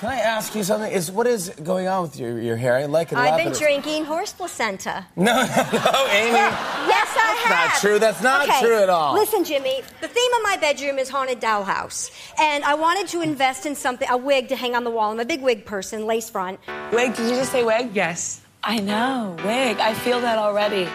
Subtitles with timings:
[0.00, 0.90] Can I ask you something?
[0.90, 2.74] Is what is going on with your, your hair?
[2.76, 3.26] I like it a lot.
[3.28, 5.06] I've been but it's- drinking horse placenta.
[5.14, 6.32] No, no, no, Amy.
[6.32, 7.50] Yes, I have.
[7.50, 7.98] That's not true.
[7.98, 9.12] That's not Okay, true at all.
[9.12, 9.82] Listen, Jimmy.
[10.00, 12.10] The theme of my bedroom is haunted dollhouse,
[12.40, 15.12] and I wanted to invest in something, a wig to hang on the wall.
[15.12, 16.60] I'm a big wig person, lace front.
[16.94, 17.90] Wig, did you just say wig?
[17.94, 18.40] Yes.
[18.64, 19.78] I know, wig.
[19.80, 20.88] I feel that already.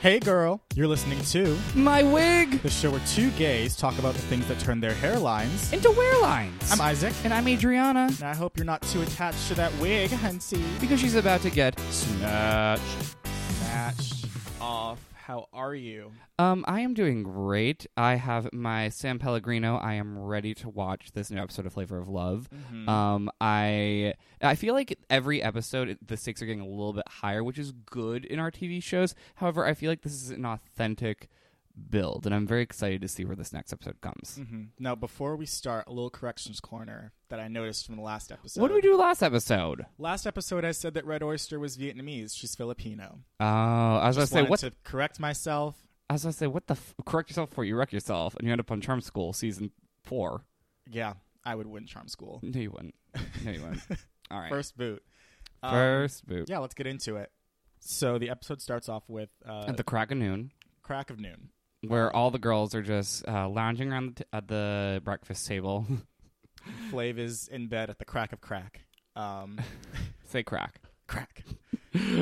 [0.00, 4.22] Hey girl, you're listening to My wig the show where two gays talk about the
[4.22, 5.70] things that turn their hairlines.
[5.74, 6.72] into wear lines.
[6.72, 10.10] I'm Isaac, and I'm Adriana and I hope you're not too attached to that wig,
[10.10, 10.62] Hunty.
[10.80, 13.16] because she's about to get snatched.
[13.58, 14.26] Snatched
[14.58, 14.98] off.
[15.30, 16.10] How are you?
[16.40, 17.86] Um, I am doing great.
[17.96, 19.76] I have my San Pellegrino.
[19.76, 22.48] I am ready to watch this new episode of Flavor of Love.
[22.52, 22.88] Mm-hmm.
[22.88, 27.44] Um, I I feel like every episode the stakes are getting a little bit higher,
[27.44, 29.14] which is good in our TV shows.
[29.36, 31.28] However, I feel like this is an authentic
[31.88, 34.38] build, and I'm very excited to see where this next episode comes.
[34.40, 34.62] Mm-hmm.
[34.78, 38.60] Now, before we start, a little corrections corner that I noticed from the last episode.
[38.60, 39.86] What did we do last episode?
[39.98, 42.36] Last episode, I said that Red Oyster was Vietnamese.
[42.36, 43.20] She's Filipino.
[43.40, 45.76] Oh, I was gonna say what to correct myself.
[46.08, 48.52] I was gonna say, what the f- correct yourself before you wreck yourself, and you
[48.52, 49.70] end up on Charm School season
[50.02, 50.44] four.
[50.90, 52.40] Yeah, I would win Charm School.
[52.42, 52.94] No, you wouldn't.
[53.44, 53.82] No, you wouldn't.
[54.30, 54.50] All right.
[54.50, 55.02] First boot.
[55.62, 56.48] Um, First boot.
[56.48, 57.30] Yeah, let's get into it.
[57.80, 60.52] So the episode starts off with uh, At the crack of noon,
[60.82, 61.48] crack of noon.
[61.86, 65.86] Where all the girls are just uh, lounging around the t- at the breakfast table.
[66.90, 68.82] Flav is in bed at the crack of crack.
[69.16, 69.58] Um,
[70.26, 70.80] Say crack.
[71.06, 71.42] crack.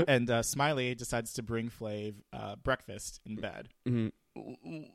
[0.07, 3.69] and uh, Smiley decides to bring Flav uh, breakfast in bed.
[3.87, 4.13] Mhm.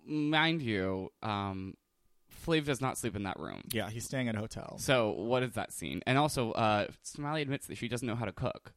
[0.07, 1.73] Mind you, um,
[2.45, 3.61] Flav does not sleep in that room.
[3.71, 4.77] Yeah, he's staying at a hotel.
[4.79, 6.01] So what is that scene?
[6.07, 8.73] And also, uh, Smiley admits that she doesn't know how to cook.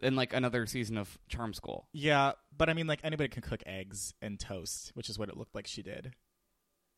[0.00, 1.88] In like another season of Charm School.
[1.92, 5.36] Yeah, but I mean, like anybody can cook eggs and toast, which is what it
[5.36, 6.12] looked like she did.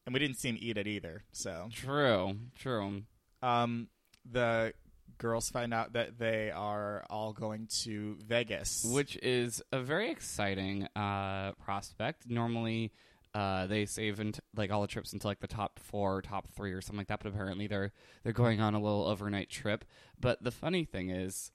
[0.06, 1.24] And we didn't see him eat it either.
[1.32, 2.36] So, True.
[2.56, 3.02] True.
[3.42, 3.88] um,
[4.28, 4.72] the
[5.18, 8.84] girls find out that they are all going to Vegas.
[8.88, 12.28] which is a very exciting uh, prospect.
[12.28, 12.92] Normally,
[13.34, 16.72] uh, they save into, like all the trips into like the top four, top three,
[16.72, 17.20] or something like that.
[17.22, 17.92] But apparently, they're
[18.24, 19.84] they're going on a little overnight trip.
[20.20, 21.50] But the funny thing is,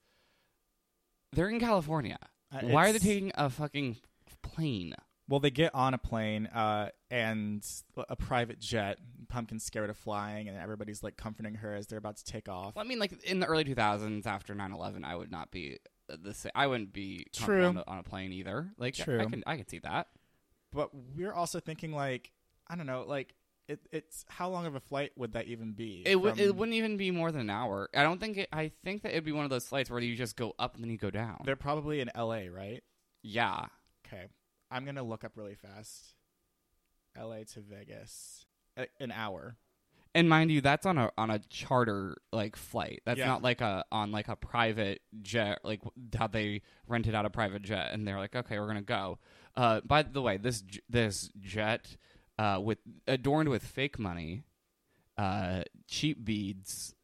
[1.33, 2.17] they're in California.
[2.51, 3.97] Uh, Why are they it's- taking a fucking
[4.41, 4.93] plane?
[5.29, 7.65] Well, they get on a plane uh, and
[8.09, 8.97] a private jet.
[9.29, 12.75] Pumpkin's scared of flying, and everybody's like comforting her as they're about to take off.
[12.75, 15.77] Well, I mean, like in the early 2000s, after 9/11, I would not be
[16.11, 16.51] uh, the same.
[16.53, 17.63] I wouldn't be True.
[17.63, 18.71] on a, on a plane either.
[18.77, 19.25] Like, I- I True.
[19.29, 20.07] can I can see that.
[20.73, 22.31] But we're also thinking like
[22.67, 23.33] I don't know, like
[23.71, 26.03] it, it's how long of a flight would that even be?
[26.05, 27.89] It, w- it wouldn't even be more than an hour.
[27.95, 28.49] I don't think it.
[28.53, 30.83] I think that it'd be one of those flights where you just go up and
[30.83, 31.41] then you go down.
[31.45, 32.83] They're probably in L.A., right?
[33.23, 33.65] yeah,
[34.07, 34.25] Okay,
[34.69, 36.15] I'm gonna look up really fast.
[37.15, 37.43] L.A.
[37.45, 38.45] to Vegas,
[38.77, 39.57] A- an hour.
[40.15, 43.01] and mind you, that's on a on a charter like flight.
[43.05, 43.27] That's Yeah.
[43.27, 45.59] not like a on like a private jet.
[45.63, 45.81] Like
[46.17, 49.19] how they rented out a private jet and they're like, okay, we're gonna go.
[49.55, 51.97] Uh, by the way, this this jet
[52.41, 54.43] uh, with adorned with fake money,
[55.17, 56.95] uh, cheap beads,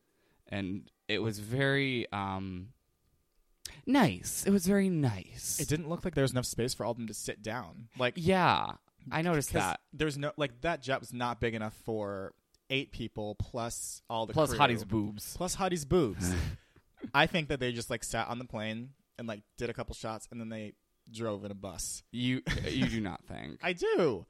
[0.47, 2.69] and it was very um
[3.85, 4.43] nice.
[4.47, 5.59] It was very nice.
[5.59, 7.89] It didn't look like there was enough space for all of them to sit down.
[7.99, 8.71] Like Yeah,
[9.11, 9.79] I noticed that.
[9.93, 12.33] There's no like that jet was not big enough for
[12.69, 14.57] eight people plus all the Plus crew.
[14.57, 15.35] Hottie's boobs.
[15.37, 16.33] plus Hottie's boobs.
[17.13, 18.89] I think that they just like sat on the plane
[19.19, 20.73] and like did a couple shots and then they
[21.11, 22.03] drove in a bus.
[22.11, 23.59] You you do not think?
[23.63, 24.25] I do.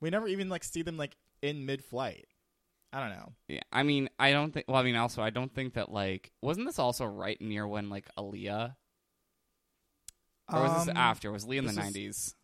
[0.00, 2.26] We never even like see them like in mid-flight.
[2.92, 3.32] I don't know.
[3.48, 4.66] Yeah, I mean, I don't think.
[4.68, 7.90] Well, I mean, also, I don't think that like wasn't this also right near when
[7.90, 8.76] like Aaliyah,
[10.52, 11.30] or was this Um, after?
[11.30, 12.34] Was Aaliyah in the this is- nineties?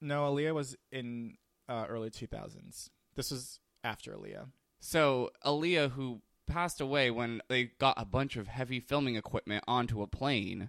[0.00, 1.38] No, Aaliyah was in
[1.68, 2.90] uh, early 2000s.
[3.14, 4.50] This was after Aaliyah.
[4.80, 10.02] So Aaliyah, who passed away when they got a bunch of heavy filming equipment onto
[10.02, 10.68] a plane.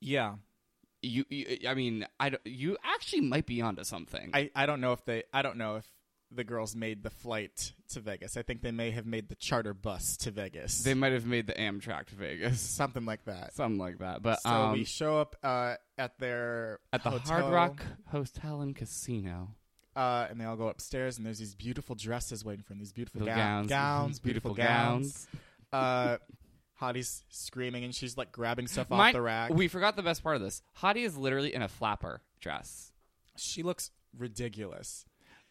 [0.00, 0.36] Yeah.
[1.06, 4.30] You, you I mean, I don't- you actually might be onto something.
[4.34, 5.86] I, I don't know if they I don't know if
[6.32, 8.36] the girls made the flight to Vegas.
[8.36, 10.82] I think they may have made the charter bus to Vegas.
[10.82, 13.54] they might have made the Amtrak to Vegas, something like that.
[13.54, 14.22] something like that.
[14.22, 18.60] But so um, we show up uh, at their at the hotel, Hard Rock Hotel
[18.60, 19.54] and Casino.
[19.94, 22.80] uh, and they all go upstairs, and there's these beautiful dresses waiting for them.
[22.80, 25.28] These beautiful gow- gowns, gowns, beautiful beautiful, gowns.
[25.72, 26.16] Uh,
[26.80, 29.50] Hottie's screaming, and she's like grabbing stuff off the rack.
[29.52, 30.62] We forgot the best part of this.
[30.80, 32.92] Hottie is literally in a flapper dress.
[33.36, 35.04] She looks ridiculous.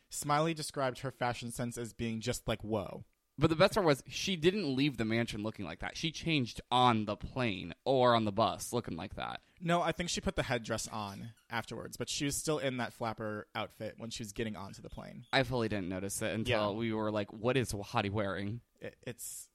[0.09, 3.03] Smiley described her fashion sense as being just like whoa.
[3.37, 5.97] But the best part was she didn't leave the mansion looking like that.
[5.97, 9.41] She changed on the plane or on the bus looking like that.
[9.59, 12.93] No, I think she put the headdress on afterwards, but she was still in that
[12.93, 15.25] flapper outfit when she was getting onto the plane.
[15.33, 16.77] I fully didn't notice it until Yeah.
[16.77, 19.49] we were like, "What is Hottie wearing?" It, it's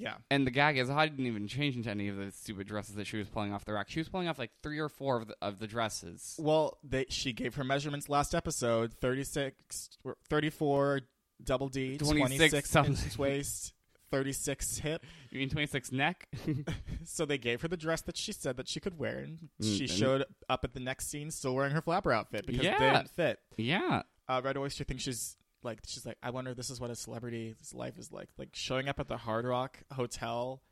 [0.00, 0.14] yeah.
[0.30, 3.06] And the gag is Hottie didn't even change into any of the stupid dresses that
[3.06, 3.88] she was pulling off the rack.
[3.90, 6.36] She was pulling off like three or four of the, of the dresses.
[6.38, 9.90] Well, they, she gave her measurements last episode 36,
[10.28, 11.00] 34
[11.44, 12.96] double D, 26 26 something.
[13.18, 13.72] waist,
[14.10, 15.04] 36 hip.
[15.30, 16.28] You mean twenty six neck?
[17.04, 19.78] So they gave her the dress that she said that she could wear, and Mm,
[19.78, 23.10] she showed up at the next scene still wearing her flapper outfit because they didn't
[23.10, 23.38] fit.
[23.56, 24.02] yeah.
[24.28, 26.94] Uh, Red Oyster thinks she's like she's like I wonder if this is what a
[26.96, 30.62] celebrity's life is like, like showing up at the Hard Rock Hotel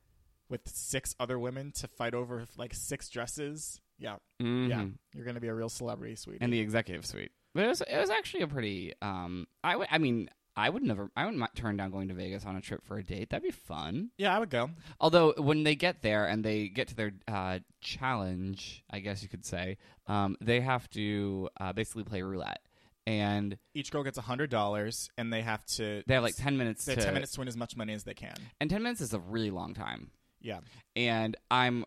[0.48, 3.80] with six other women to fight over like six dresses.
[3.98, 4.94] Yeah, yeah, Mhm.
[5.12, 6.38] you're gonna be a real celebrity, sweetie.
[6.40, 7.32] And the executive suite.
[7.54, 8.94] But it was it was actually a pretty.
[9.02, 12.44] Um, I would- I mean I would never I wouldn't turn down going to Vegas
[12.44, 13.30] on a trip for a date.
[13.30, 14.10] That'd be fun.
[14.18, 14.70] yeah, I would go.
[15.00, 19.28] Although when they get there and they get to their uh, challenge, I guess you
[19.28, 19.76] could say,
[20.06, 22.60] um, they have to uh, basically play roulette,
[23.08, 26.02] and Each girl gets a hundred dollars, and they have to.
[26.06, 26.84] they have like ten minutes.
[26.84, 28.34] They to, have ten minutes to win as much money as they can.
[28.60, 30.10] and ten minutes is a really long time.
[30.40, 30.60] Yeah,
[30.94, 31.84] And I'm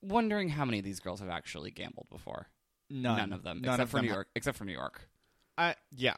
[0.00, 2.46] wondering how many of these girls have actually gambled before.
[2.88, 4.28] none, of them, None except of for them New ha- York.
[4.34, 5.08] Except for New York.
[5.58, 6.14] I yeah.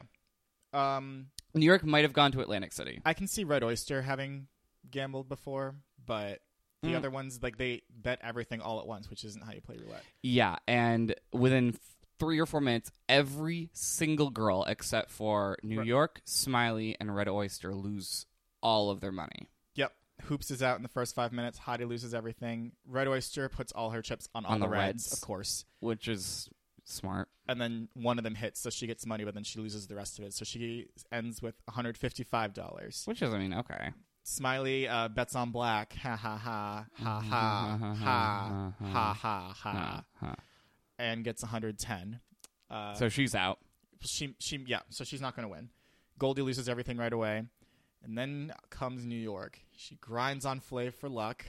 [0.73, 3.01] Um, New York might have gone to Atlantic City.
[3.05, 4.47] I can see Red Oyster having
[4.89, 5.75] gambled before,
[6.05, 6.39] but
[6.83, 6.95] the Mm.
[6.95, 10.03] other ones like they bet everything all at once, which isn't how you play roulette.
[10.23, 11.77] Yeah, and within
[12.21, 15.87] three or four minutes, every single girl except for New Right.
[15.87, 18.25] York, Smiley, and Red Oyster lose
[18.61, 19.49] all of their money.
[19.75, 19.91] Yep.
[20.23, 21.59] Hoops is out in the first five minutes.
[21.59, 22.73] Hottie loses everything.
[22.87, 25.13] Red Oyster puts all her chips on all On the, the reds, reds.
[25.13, 25.65] of course.
[25.79, 26.47] which is
[26.85, 27.27] smart.
[27.47, 29.95] And then one of them hits, so she gets money, but then she loses the
[29.95, 30.33] rest of it.
[30.33, 33.07] So she ends with $155.
[33.07, 33.91] Which is, I mean, okay.
[34.23, 35.93] Smiley uh, bets on black.
[36.03, 36.85] Ha ha ha.
[37.01, 37.93] Ha ha.
[38.03, 38.73] Ha.
[38.79, 40.03] Ha ha ha.
[40.19, 40.35] Huh.
[41.01, 42.19] And gets 110.
[42.69, 43.57] Uh, So she's out.
[44.01, 45.69] she she yeah, so she's not going to win.
[46.19, 47.43] Goldie loses everything right away.
[48.03, 49.59] And then comes New York.
[49.75, 51.45] She grinds on Flav for luck,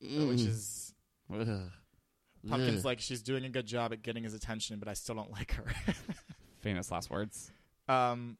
[0.00, 0.46] which Mm.
[0.48, 0.94] is
[1.32, 1.70] Ugh.
[2.48, 2.84] Pumpkin's Ugh.
[2.84, 5.52] like she's doing a good job at getting his attention, but I still don't like
[5.54, 5.64] her.
[6.60, 7.50] famous last words.
[7.88, 8.36] um,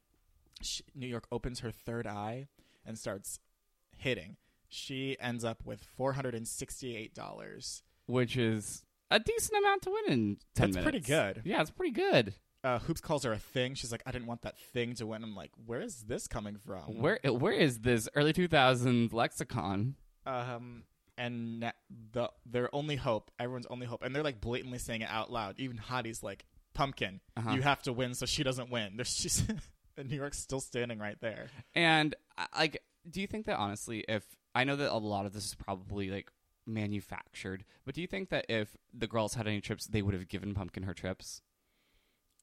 [0.63, 2.47] she, New York opens her third eye
[2.85, 3.41] and starts
[3.97, 4.37] hitting.
[4.69, 7.83] She ends up with four hundred and sixty-eight dollars.
[8.07, 10.83] Which is a decent amount to win in 10 That's minutes.
[10.83, 11.43] pretty good.
[11.45, 12.35] Yeah, it's pretty good.
[12.65, 13.75] Uh, Hoops calls her a thing.
[13.75, 15.23] She's like, I didn't want that thing to win.
[15.23, 16.99] I'm like, where is this coming from?
[17.01, 19.95] Where Where is this early 2000s lexicon?
[20.27, 20.83] Um,
[21.17, 21.73] and
[22.13, 25.55] the their only hope, everyone's only hope, and they're like blatantly saying it out loud.
[25.59, 26.45] Even Hottie's like,
[26.75, 27.53] Pumpkin, Uh-huh.
[27.53, 28.97] you have to win so she doesn't win.
[28.97, 29.47] There's she's
[29.97, 31.47] and New York's still standing right there.
[31.75, 34.25] And I- like, do you think that honestly, if
[34.55, 36.31] I know that a lot of this is probably like
[36.67, 40.29] manufactured, but do you think that if the girls had any trips, they would have
[40.29, 41.43] given Pumpkin her trips?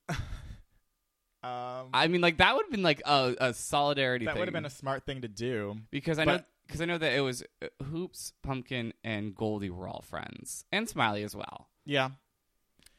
[1.43, 4.25] Um, I mean, like that would have been like a, a solidarity.
[4.25, 5.75] that would have been a smart thing to do.
[5.91, 9.85] because I know because I know that it was uh, Hoops, Pumpkin, and Goldie were
[9.85, 11.67] all friends, and Smiley as well.
[11.85, 12.11] Yeah,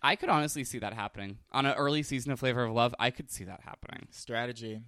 [0.02, 2.94] I could honestly see that happening on an early season of Flavor of Love.
[2.98, 4.08] I could see that happening.
[4.10, 4.82] strategy.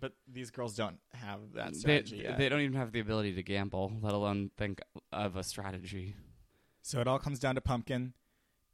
[0.00, 2.38] But these girls don't have that They, strategy yet.
[2.38, 4.80] they don't even have the ability to gamble, let alone think
[5.12, 6.14] of a strategy
[6.82, 8.14] so it all comes down to Pumpkin.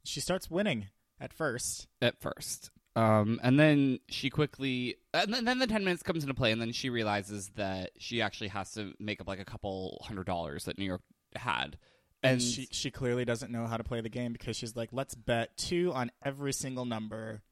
[0.03, 0.87] She starts winning
[1.19, 1.87] at first.
[2.01, 2.71] at first.
[2.95, 6.59] Um, and then she quickly, and then, then the ten minutes comes into play, and
[6.59, 10.65] then she realizes that she actually has to make up like a couple hundred dollars
[10.65, 11.01] that New York
[11.35, 11.77] had,
[12.23, 14.89] And, and she she clearly doesn't know how to play the game because she's like,
[14.91, 17.43] let's bet two on every single number.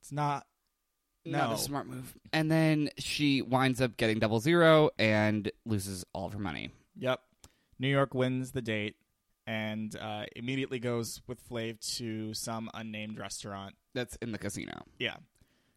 [0.00, 0.46] It's not
[1.26, 1.54] Not No.
[1.54, 2.14] a smart move.
[2.32, 6.70] And then she winds up getting double zero and loses all of her money.
[6.98, 7.20] Yep.
[7.78, 8.96] New York wins the date
[9.46, 13.74] and uh, immediately goes with Flav to some unnamed restaurant.
[13.94, 14.84] That's in the casino.
[14.98, 15.16] Yeah.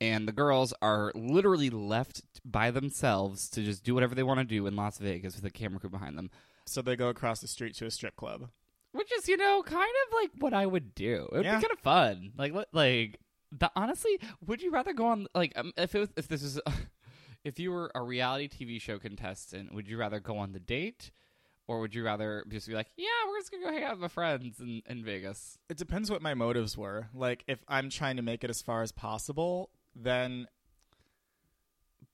[0.01, 4.45] And the girls are literally left by themselves to just do whatever they want to
[4.45, 6.29] do in Las Vegas with a camera crew behind them.
[6.65, 8.49] So they go across the street to a strip club.
[8.91, 11.27] Which is, you know, kind of like what I would do.
[11.31, 11.57] It would Yeah.
[11.57, 12.31] be kind of fun.
[12.37, 13.19] Like, like,
[13.51, 16.59] the, honestly, would you rather go on, like, um, if it was, if this is,
[17.43, 21.11] if you were a reality TV show contestant, would you rather go on the date?
[21.67, 23.99] Or would you rather just be like, yeah, we're just gonna go hang out with
[23.99, 25.59] my friends in, in Vegas?
[25.69, 27.09] It depends what my motives were.
[27.13, 30.47] Like, if I'm trying to make it as far as possible, then.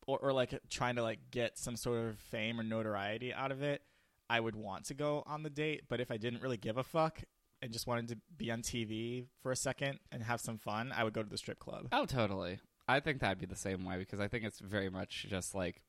[0.08, 3.64] Or, or like trying to like get some sort of fame or notoriety out of
[3.64, 3.82] it,
[4.30, 5.84] I would want to go on the date.
[5.88, 7.24] But if I didn't really give a fuck
[7.66, 11.04] and just wanted to be on TV for a second and have some fun, I
[11.04, 11.88] would go to the strip club.
[11.92, 12.60] Oh, totally.
[12.88, 15.82] I think that'd be the same way because I think it's very much just like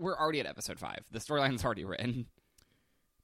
[0.00, 1.00] we're already at episode five.
[1.12, 2.26] The storyline's already written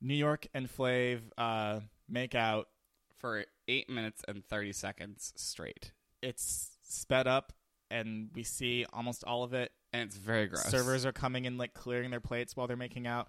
[0.00, 2.68] New York and Flav uh, make out.
[3.18, 7.52] for eight minutes and thirty seconds straight, It's sped up,
[7.90, 9.72] and we see almost all of it.
[9.92, 10.64] and it's very gross.
[10.66, 13.28] Servers are coming in, like clearing their plates while they're making out.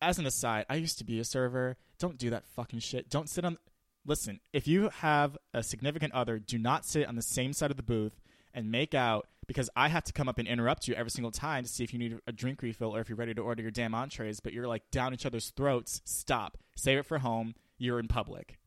[0.00, 1.76] As an aside, I used to be a server.
[1.98, 3.08] Don't do that fucking shit.
[3.08, 3.56] Don't sit on.
[4.04, 7.76] Listen, if you have a significant other, do not sit on the same side of
[7.76, 8.20] the booth
[8.54, 11.62] and make out because I have to come up and interrupt you every single time
[11.62, 13.70] to see if you need a drink refill or if you're ready to order your
[13.70, 16.02] damn entrees, but you're like down each other's throats.
[16.04, 16.58] Stop.
[16.74, 17.54] Save it for home.
[17.78, 18.58] You're in public.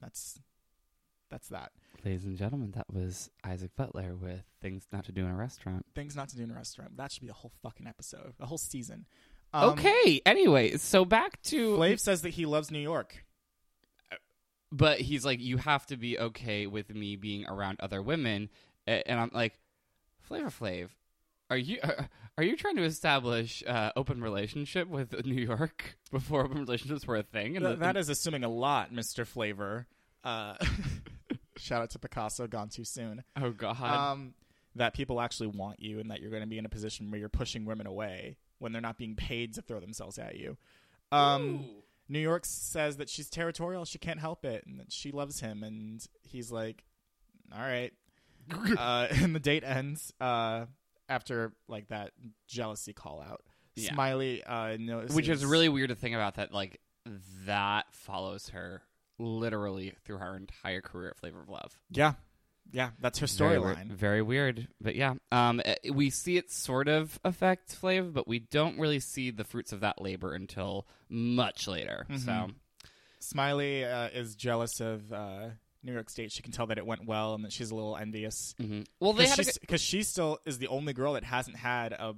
[0.00, 0.40] That's
[1.30, 1.72] that's that.
[2.04, 5.86] Ladies and gentlemen, that was Isaac Butler with Things Not to Do in a Restaurant.
[5.94, 6.96] Things not to do in a restaurant.
[6.96, 9.06] That should be a whole fucking episode, a whole season.
[9.54, 13.24] Um, okay, anyway, so back to Flav says that he loves New York.
[14.70, 18.48] but he's like, you have to be okay with me being around other women,
[18.86, 19.58] A- and I'm like,
[20.22, 20.88] Flavor Flav,
[21.50, 26.44] are you are, are you trying to establish uh, open relationship with New York before
[26.44, 27.56] open relationships were a thing?
[27.56, 29.26] And Th- that is assuming a lot, Mr.
[29.26, 29.86] Flavor.
[30.24, 30.54] Uh,
[31.58, 33.22] shout out to Picasso, gone too soon.
[33.36, 34.32] oh god, Um,
[34.76, 37.20] that people actually want you and that you're going to be in a position where
[37.20, 40.56] you're pushing women away when they're not being paid to throw themselves at you.
[41.10, 41.66] Um,
[42.08, 45.62] New York says that she's territorial, she can't help it, and that she loves him,
[45.62, 46.84] and he's like,
[47.54, 47.92] "All right."
[48.78, 50.66] uh, and the date ends uh,
[51.08, 52.12] after like that
[52.46, 53.42] jealousy call out.
[53.74, 53.92] Yeah.
[53.92, 56.34] Smiley uh, notices, which is really weird to think about.
[56.34, 56.80] That like
[57.46, 58.82] that follows her
[59.18, 61.78] literally through her entire career at Flavor of Love.
[61.90, 62.14] yeah,
[62.72, 62.90] yeah.
[63.00, 63.88] That's her storyline.
[63.88, 65.14] Very weird, but yeah.
[65.30, 69.44] Um, eh, we see it sort of affect Flav, but we don't really see the
[69.44, 72.06] fruits of that labor until much later.
[72.10, 72.18] Mm-hmm.
[72.18, 72.48] So
[73.20, 75.48] Smiley uh, is jealous of uh,
[75.82, 76.32] New York State.
[76.32, 78.54] She can tell that it went well, and that she's a little envious.
[78.60, 78.86] mhm.
[79.00, 82.14] well, they because she still is the only girl that hasn't had a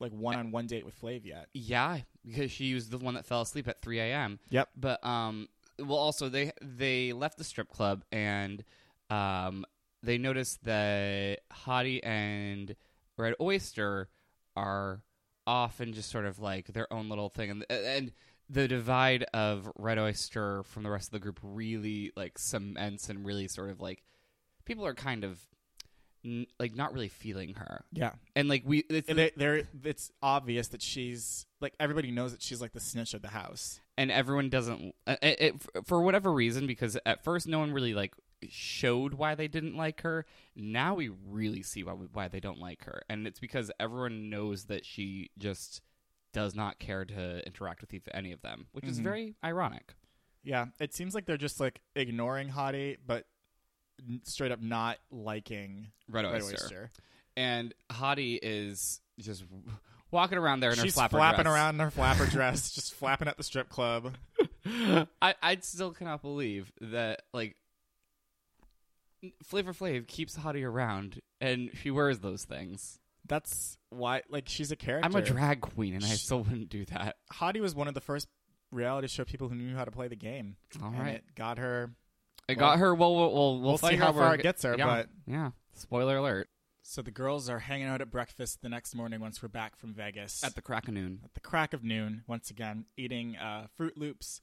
[0.00, 1.48] like one-on-one date with Flav yet.
[1.52, 4.38] yeah because she was the one that fell asleep at 3 a.m.
[4.50, 4.68] Yep.
[4.76, 8.64] But um, well, also they they left the strip club and
[9.10, 9.64] um,
[10.02, 12.74] they noticed that Hottie and
[13.16, 14.08] Red Oyster
[14.56, 15.02] are
[15.46, 18.12] off and just sort of like their own little thing, and and
[18.50, 23.24] the divide of Red Oyster from the rest of the group really like cements and
[23.24, 24.02] really sort of like
[24.64, 25.38] people are kind of
[26.24, 28.12] n- like not really feeling her, Yeah.
[28.36, 29.32] and like we it's, And they,
[29.84, 33.80] it's obvious that she's like everybody knows that she's like the snitch of the house.
[33.96, 35.40] and everyone doesn't uh, it,
[35.74, 38.14] it, for whatever reason because at first no one really like
[38.48, 42.84] showed why they didn't like her now we really see why why they don't like
[42.84, 45.80] her and it's because everyone knows that she just
[46.32, 49.04] does not care to interact with any of them which is mm-hmm.
[49.04, 49.94] very ironic
[50.42, 53.26] Yeah, it seems like they're just like ignoring Hottie, but
[54.24, 56.54] straight up not liking Red Red Oyster.
[56.54, 56.90] Oyster.
[57.36, 59.44] and Hottie is just
[60.10, 60.94] walking around there in her flapper dress.
[60.94, 61.54] Flapper flapping dress.
[61.54, 64.14] around in her flapper dress, just flapping at the strip club.
[64.66, 67.56] I I still cannot believe that like
[69.42, 72.98] Flavor Flav keeps Hottie around and she wears those things.
[73.26, 75.06] That's why, like, she's a character.
[75.08, 77.16] I'm a drag queen and I still wouldn't do that.
[77.32, 78.26] Hottie was one of the first
[78.72, 80.56] reality show people who knew how to play the game.
[80.82, 81.14] All and right.
[81.16, 81.90] it got her.
[82.48, 82.94] I Well, got her.
[82.94, 85.50] Well, we'll we'll, we'll see how out far it gets her, yeah, but- yeah.
[85.74, 86.48] Spoiler alert.
[86.82, 89.92] So the girls are hanging out at breakfast the next morning once we're back from
[89.92, 90.42] Vegas.
[90.42, 91.20] At the crack of noon.
[91.22, 94.40] at the crack of noon, once again, eating uh, Froot Loops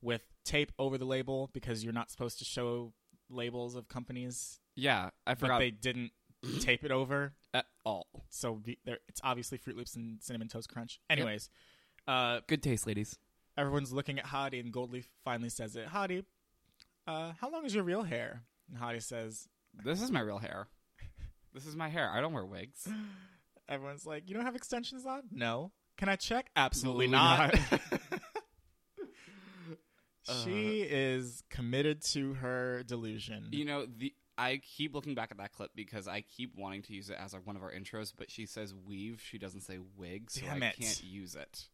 [0.00, 2.92] with tape over the label because you're not supposed to show
[3.30, 6.12] labels of companies, Yeah, I but forgot they didn't
[6.60, 7.34] tape it over.
[7.54, 8.06] at all.
[8.30, 11.00] So it's obviously Froot Loops and Cinnamon Toast Crunch.
[11.10, 11.48] Anyways,
[12.06, 13.18] uh, Good taste, ladies.
[13.56, 15.88] everyone's looking at Hottie, and Goldleaf finally says it.
[15.88, 16.24] Hottie,
[17.06, 18.42] uh, how long is your real hair?
[18.70, 19.48] And Hottie says,
[19.84, 20.68] This is my real hair.
[21.54, 22.10] This is my hair.
[22.12, 22.86] I don't wear wigs.
[23.68, 25.22] everyone's like, you don't have extensions on?
[25.32, 25.72] No.
[25.96, 26.50] Can I check?
[26.54, 28.00] Absolutely Absolutely not.
[30.44, 33.48] she is committed to her delusion.
[33.50, 36.92] You know, the I keep looking back at that clip because I keep wanting to
[36.94, 39.78] use it as like one of our intros, but she says weave, she doesn't say
[39.96, 40.76] wig, so Damn I it.
[40.78, 41.68] can't use it.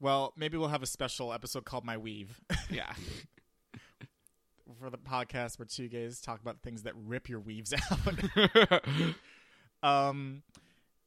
[0.00, 2.92] Well, maybe we'll have a special episode called My Weave Yeah.
[4.80, 8.82] for the podcast where two gays talk about things that rip your weaves out.
[9.82, 10.42] um,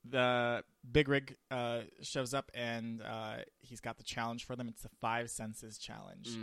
[0.09, 4.67] the Big Rick uh, shows up and uh, he's got the challenge for them.
[4.69, 6.27] It's the five senses challenge.
[6.29, 6.35] The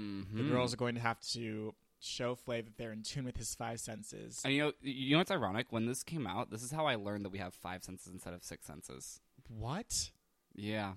[0.43, 0.49] Mhm.
[0.51, 3.81] girls are going to have to show Flav that they're in tune with his five
[3.81, 4.41] senses.
[4.45, 5.67] And you know, you know what's ironic?
[5.71, 8.35] When this came out, this is how I learned that we have five senses instead
[8.35, 9.21] of six senses.
[9.49, 10.11] What?
[10.55, 10.95] Yeah,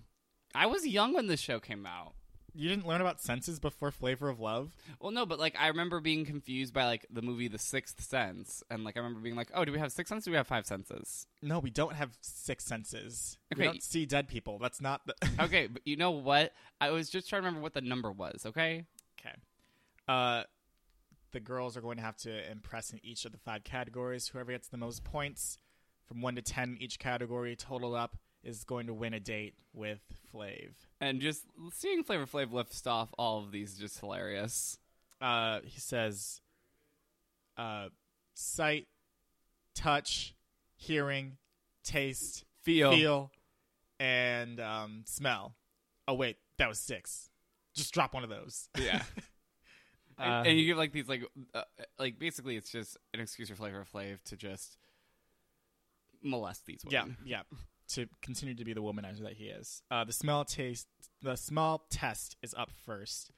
[0.54, 2.14] I was young when this show came out.
[2.54, 4.76] You didn't learn about senses before Flavor of Love?
[5.00, 8.64] Well, no, but like I remember being confused by like the movie The Sixth Sense,
[8.70, 10.26] and like I remember being like, "Oh, do we have six senses?
[10.26, 13.38] Do we have five senses?" No, we don't have six senses.
[13.56, 14.58] We don't see dead people.
[14.60, 15.16] That's not the.
[15.40, 16.54] Okay, but you know what?
[16.82, 18.46] I was just trying to remember what the number was.
[18.46, 18.86] Okay,
[19.20, 19.36] okay.
[20.08, 20.44] Uh,
[21.32, 24.28] the girls are going to have to impress in each of the five categories.
[24.28, 25.58] Whoever gets the most points
[26.08, 30.00] from one to ten each category, total up, is going to win a date with
[30.34, 30.72] Flav.
[31.02, 34.78] And just seeing Flavor Flav lift off all of these is just hilarious.
[35.22, 36.42] uh, he says,
[37.58, 37.88] uh,
[38.34, 38.88] sight,
[39.76, 40.36] touch,
[40.76, 41.38] hearing,
[41.84, 42.92] taste, Feel.
[42.92, 43.32] feel,
[44.00, 45.56] and um, smell.
[46.08, 47.30] Oh wait, that was six.
[47.74, 48.68] Just drop one of those.
[48.78, 49.02] Yeah.
[50.18, 51.64] Uh, and, and you give like these like uh,
[51.98, 54.78] like basically it's just an excuse for Flavor Flav to just
[56.22, 57.18] molest these yeah, women.
[57.26, 57.42] yeah.
[57.90, 59.82] To continue to be the womanizer that he is.
[59.90, 60.88] Uh, the smell taste,
[61.22, 63.32] the smell test is up first.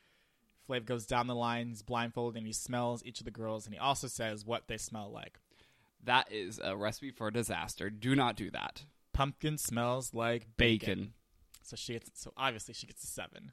[0.70, 3.74] Flav goes down the line, he's blindfolded, and he smells each of the girls, and
[3.74, 5.40] he also says what they smell like.
[6.04, 7.90] That is a recipe for disaster.
[7.90, 8.84] Do not do that.
[9.14, 10.88] Pumpkin smells like bacon.
[10.88, 11.14] Bacon.
[11.64, 13.52] So she gets so obviously she gets a seven.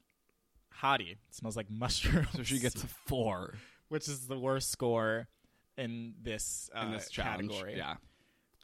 [0.83, 2.28] Hottie smells like mushrooms.
[2.35, 3.55] So she gets a four
[3.88, 5.28] which is the worst score
[5.76, 7.76] in this uh, in this category.
[7.76, 7.97] Yeah.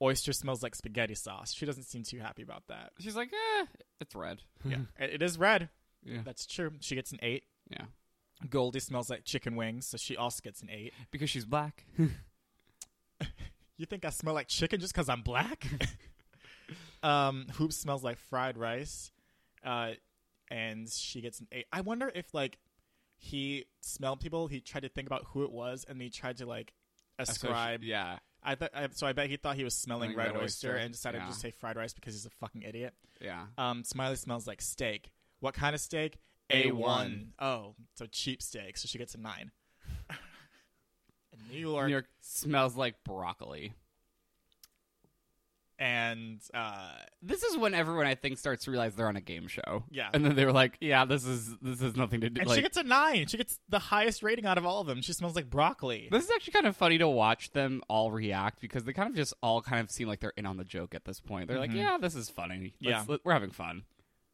[0.03, 1.53] Oyster smells like spaghetti sauce.
[1.53, 2.93] She doesn't seem too happy about that.
[2.99, 3.67] She's like, eh,
[4.01, 4.43] it's red.
[4.65, 5.69] yeah, it it is red.
[6.05, 6.21] Yeah.
[6.25, 6.73] That's true.
[6.81, 7.45] She gets an eight.
[7.71, 7.85] Yeah.
[8.51, 10.93] Goldie smells like chicken wings, so she also gets an eight.
[11.11, 11.85] Because she's black.
[13.77, 15.67] You think I smell like chicken just because I'm black?
[17.03, 19.11] um, Hoop smells like fried rice,
[19.65, 19.93] uh,
[20.49, 21.67] and she gets an eight.
[21.73, 22.59] I wonder if like
[23.17, 24.47] he smelled people.
[24.47, 26.73] He tried to think about who it was, and he tried to like
[27.19, 27.83] ascribe.
[27.83, 28.19] yeah.
[28.45, 29.07] I thought I, so.
[29.07, 30.77] I bet he thought he was smelling red, red oyster, oyster.
[30.77, 31.25] and decided Yeah.
[31.25, 32.95] to just say fried rice because he's a fucking idiot.
[33.21, 33.47] Yeah.
[33.57, 35.11] Um, Smiley smells like steak.
[35.41, 36.19] What kind of steak?
[36.51, 37.29] A1.
[37.39, 38.77] Oh, so cheap steak.
[38.77, 39.51] So she gets a nine.
[41.33, 43.73] In New York, New York smells like broccoli.
[45.85, 49.49] And uh, This is when everyone I think starts to realize they're on a game
[49.49, 49.85] show.
[49.91, 50.09] Yeah.
[50.15, 52.57] And then they were like, "Yeah, this is this has nothing to do." and like,
[52.57, 53.27] she gets a nine.
[53.27, 55.03] She gets the highest rating out of all of them.
[55.03, 56.09] She smells like broccoli.
[56.11, 59.15] This is actually kind of funny to watch them all react because they kind of
[59.15, 61.49] just all kind of seem like they're in on the joke at this point.
[61.49, 62.75] They're like, "Yeah, this is funny.
[62.83, 63.17] Let's- Yeah.
[63.23, 63.83] we're having fun."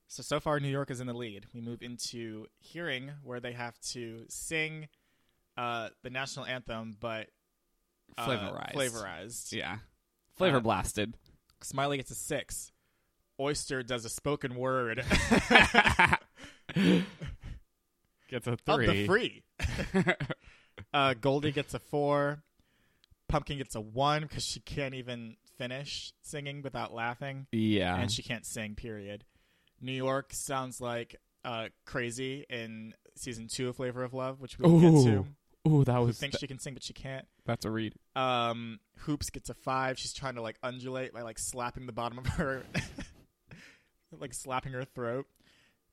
[0.06, 1.46] So so far, New York is in the lead.
[1.52, 4.88] We move into hearing, where they have to sing
[5.56, 7.28] uh, the national anthem, but
[8.16, 8.74] uh, Flavorized.
[8.74, 9.52] flavorized.
[9.52, 9.78] Yeah,
[10.36, 11.14] flavor Uh, blasted.
[11.64, 12.72] Smiley gets a six.
[13.38, 15.02] Oyster does a spoken word
[18.28, 19.06] Gets a of the three.
[19.06, 19.42] free.
[20.94, 22.42] uh, Goldie gets a four.
[23.28, 28.22] Pumpkin gets a one because she can't even finish singing without laughing, yeah, and she
[28.22, 28.74] can't sing.
[28.74, 29.24] Period.
[29.80, 34.80] New York sounds like uh, crazy in season two of Flavor of Love, which we'll
[34.80, 35.26] get to.
[35.68, 37.26] Ooh, that Who was thinks she can sing but she can't.
[37.44, 37.94] that's a read.
[38.16, 39.98] Um, Hoops gets a five.
[39.98, 42.62] She's trying to like undulate by like slapping the bottom of her,
[44.18, 45.26] like slapping her throat.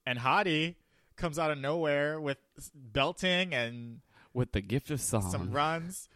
[0.06, 0.76] And Hottie
[1.18, 2.38] comes out of nowhere with
[2.74, 4.00] belting and
[4.34, 5.30] With the gift of song.
[5.30, 6.08] some runs.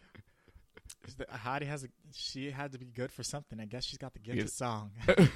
[1.33, 1.87] Hottie has a.
[2.13, 3.59] She had to be good for something.
[3.59, 4.43] I guess she's got the gift Yeah.
[4.43, 4.91] of song.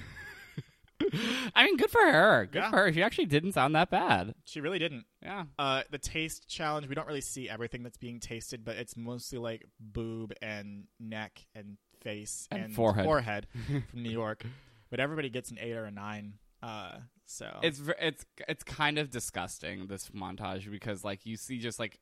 [1.55, 2.45] I mean, good for her.
[2.51, 2.69] Good Yeah.
[2.69, 2.93] for her.
[2.93, 4.35] She actually didn't sound that bad.
[4.43, 5.05] she really didn't.
[5.21, 5.45] Yeah.
[5.57, 6.87] Uh, the taste challenge.
[6.89, 11.45] We don't really see everything that's being tasted, but it's mostly like boob and neck
[11.55, 13.47] and face And forehead.
[13.67, 14.45] from New York.
[14.89, 16.33] But everybody gets an eight or a nine.
[16.61, 21.57] Uh, so It's ver- it's it's kind of disgusting this montage because like you see
[21.57, 21.99] just like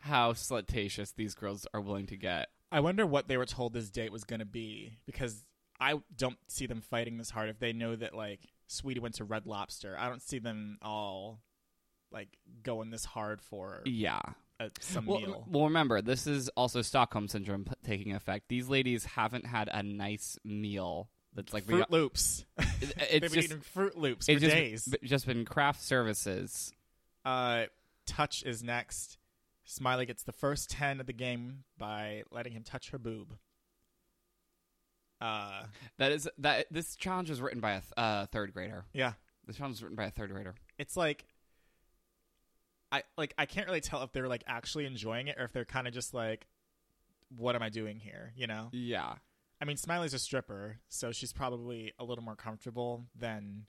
[0.00, 2.48] how slutatious these girls are willing to get.
[2.70, 5.44] I wonder what they were told this date was going to be because
[5.80, 9.24] I don't see them fighting this hard if they know that like Sweetie went to
[9.24, 9.96] Red Lobster.
[9.98, 11.40] I don't see them all
[12.10, 12.28] like
[12.62, 14.20] going this hard for Yeah.
[14.60, 15.44] a, some Well, meal.
[15.48, 18.48] well, remember this is also Stockholm syndrome p- taking effect.
[18.48, 22.44] These ladies haven't had a nice meal that's like Froot Loops.
[22.80, 24.84] It- They've it's been just eating Froot Loops for it's just, days.
[24.86, 26.72] b- just been craft services.
[27.24, 27.64] Uh,
[28.06, 29.18] touch is next.
[29.64, 33.36] Smiley gets the first ten of the game by letting him touch her boob.
[35.20, 35.64] Uh,
[35.98, 36.66] That is that.
[36.70, 38.84] This challenge was written by a th- uh, third grader.
[38.92, 39.12] yeah,
[39.46, 40.54] This challenge was written by a third grader.
[40.78, 41.26] it's like
[42.90, 45.64] I like I can't really tell if they're like actually enjoying it or if they're
[45.64, 46.46] kind of just like,
[47.36, 48.32] what am I doing here?
[48.36, 48.68] You know.
[48.72, 49.14] Yeah.
[49.60, 53.66] I mean, Smiley's a stripper, so she's probably a little more comfortable than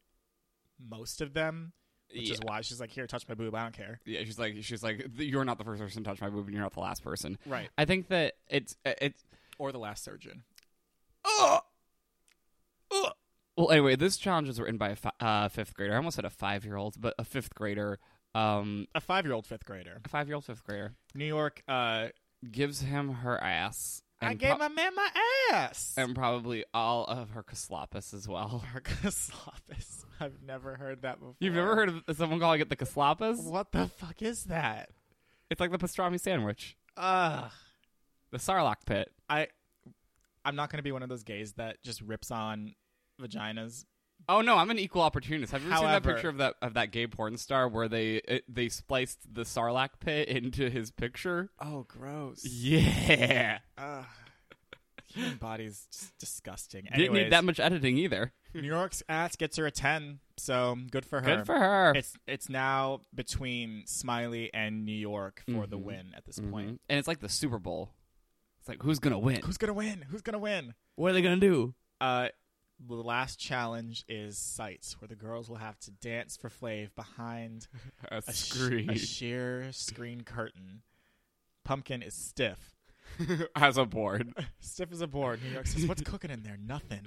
[0.80, 1.74] most of them,
[2.14, 2.34] which yeah.
[2.36, 3.56] is why she's like, "Here, touch my boob.
[3.56, 6.22] I don't care." Yeah, she's like, she's like, you're not the first person to touch
[6.22, 7.40] my boob, and you're not the last person.
[7.48, 7.70] Right.
[7.78, 9.26] I think that it's it's
[9.58, 10.44] Or the last surgeon.
[13.60, 13.72] Well.
[13.72, 15.94] Anyway, this challenge was written by a fi- uh, fifth grader.
[15.94, 18.00] I almost said a five year old, but a fifth grader.
[18.36, 20.02] Um, A five-year-old fifth grader.
[20.06, 21.64] a five-year-old fifth grader New York.
[21.68, 22.10] Uh,
[22.52, 24.04] gives him her ass.
[24.22, 25.10] I and gave pro- my man my
[25.54, 25.96] ass.
[25.98, 28.60] and probably all of her kaslapis as well.
[28.74, 30.06] Her Arcoslavis.
[30.20, 31.36] I've never heard that before.
[31.40, 33.44] You've never heard of someone calling it the kaslapas?
[33.50, 34.90] What the fuck is that?
[35.50, 37.50] It's like the pastrami sandwich, Ugh.
[38.32, 39.12] the sarlacc pit.
[39.28, 39.48] I.
[40.46, 42.76] I'm not gonna be one of those gays that just rips on
[43.20, 43.86] vaginas.
[44.28, 45.52] Oh no, I'm an equal opportunist.
[45.54, 48.16] Have you ever seen that picture of that of that gay porn star where they
[48.18, 51.50] it, they spliced the sarlacc pit into his picture?
[51.60, 52.46] Oh, gross.
[52.46, 54.06] Yeah, Ugh.
[55.14, 56.88] Human body's just disgusting.
[56.96, 58.32] didn't need that much editing either.
[58.54, 61.38] New York's ass gets her a ten, so good for her.
[61.38, 61.94] Good for her.
[61.96, 65.84] It's it's now between Smiley and New York for the Mhm.
[65.84, 66.52] win at this Mhm.
[66.52, 66.82] point.
[66.90, 67.92] and it's like the Super Bowl.
[68.60, 69.42] It's like who's gonna win?
[69.44, 70.04] Who's gonna win?
[70.10, 70.76] Who's gonna win?
[70.96, 71.74] What are they gonna do?
[72.00, 72.30] Uh,
[72.88, 77.68] the last challenge is sights, where the girls will have to dance for Flav behind
[78.12, 80.82] A a, sh- screen a sheer screen curtain.
[81.66, 82.76] Pumpkin is stiff,
[83.56, 84.34] as a board.
[84.60, 85.40] stiff as a board.
[85.44, 86.58] New York says, "What's cooking in there?
[86.58, 87.02] Nothing."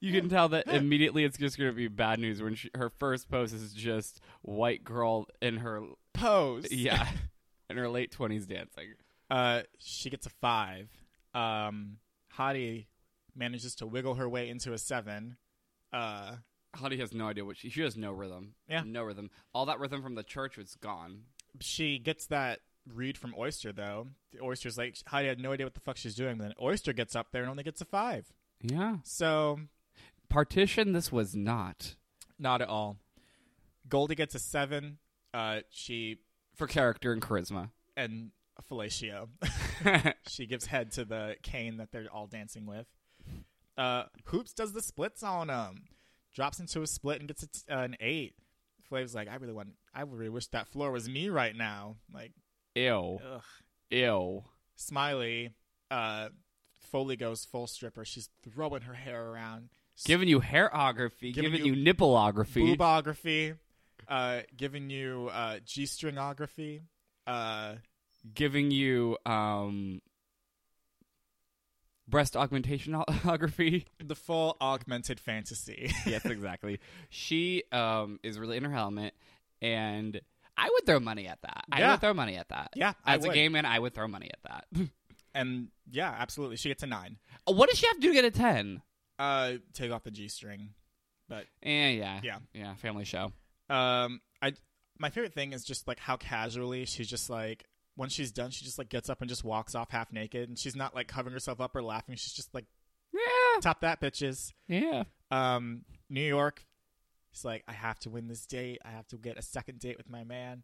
[0.00, 1.24] You can tell that immediately.
[1.24, 5.26] It's just gonna be bad news when she, her first post is just white girl
[5.40, 5.80] in her
[6.14, 6.70] Pose.
[6.70, 7.08] yeah
[7.68, 8.94] in her late twenties dancing.
[9.30, 10.88] Uh, she gets a five.
[11.34, 11.96] Um,
[12.38, 12.86] Hottie
[13.34, 15.36] manages to wiggle her way into a seven.
[15.92, 16.36] Uh,
[16.76, 17.68] Hottie has no idea what she.
[17.68, 18.54] She has no rhythm.
[18.68, 18.82] Yeah.
[18.86, 19.30] no rhythm.
[19.54, 21.22] All that rhythm from the church was gone.
[21.60, 22.60] she gets that
[22.92, 24.08] read from Oyster though.
[24.32, 26.38] The Oyster's like, Heidi had no idea what the fuck she's doing.
[26.38, 28.32] Then Oyster gets up there and only gets a five.
[28.62, 29.60] Yeah, So
[30.28, 30.92] partition.
[30.92, 31.96] This was not
[32.38, 32.96] not at all.
[33.88, 34.98] Goldie gets a seven.
[35.34, 36.18] Uh, she
[36.54, 37.70] for character and charisma.
[37.96, 38.30] and
[38.70, 39.28] fellatio.
[40.28, 42.86] she gives head to the cane that they're all dancing with.
[43.76, 45.84] Uh, Hoops does the splits on him.
[46.34, 48.34] Drops into a split and gets a t- uh, an eight.
[48.88, 49.70] Flav's like, I really want.
[49.94, 51.96] I really wish that floor was me right now.
[52.12, 52.32] Like,
[52.74, 53.42] Ew, ugh.
[53.90, 54.44] ew.
[54.76, 55.50] Smiley,
[55.90, 56.28] uh,
[56.90, 58.04] Foley goes full stripper.
[58.04, 59.68] She's throwing her hair around.
[60.06, 62.76] Giving you hairography, Giving giving, you you, nippleography.
[62.76, 63.56] boobography,
[64.08, 66.80] uh, giving you uh, G-stringography.
[67.26, 67.74] Uh,
[68.34, 70.00] giving you um
[72.12, 73.84] breast augmentationography.
[74.04, 75.92] the full augmented fantasy.
[76.06, 76.78] yes, exactly.
[77.10, 79.14] She um is really in her element,
[79.60, 80.20] and
[80.56, 81.64] I would throw money at that.
[81.72, 82.70] I would throw money at that.
[82.76, 83.34] Yeah, I as a would.
[83.34, 84.88] gay man, I would throw money at that.
[85.34, 86.56] and yeah, absolutely.
[86.56, 87.16] She gets a nine.
[87.46, 88.82] what does she have to do to get a ten?
[89.18, 90.70] Uh, take off the G-string.
[91.28, 92.38] But Eh, yeah, Yeah.
[92.52, 92.74] yeah.
[92.76, 93.32] Family show.
[93.70, 94.52] um, I
[94.98, 97.64] my favorite thing is just like how casually she's just like
[97.96, 100.58] when she's done, she just like gets up and just walks off half naked, and
[100.58, 102.14] she's not like covering herself up or laughing.
[102.16, 102.64] She's just like,
[103.12, 104.52] Yeah, top that, bitches.
[104.68, 105.04] yeah.
[105.30, 106.64] Um, New York.
[107.32, 108.78] She's like, I have to win this date.
[108.84, 110.62] I have to get a second date with my man.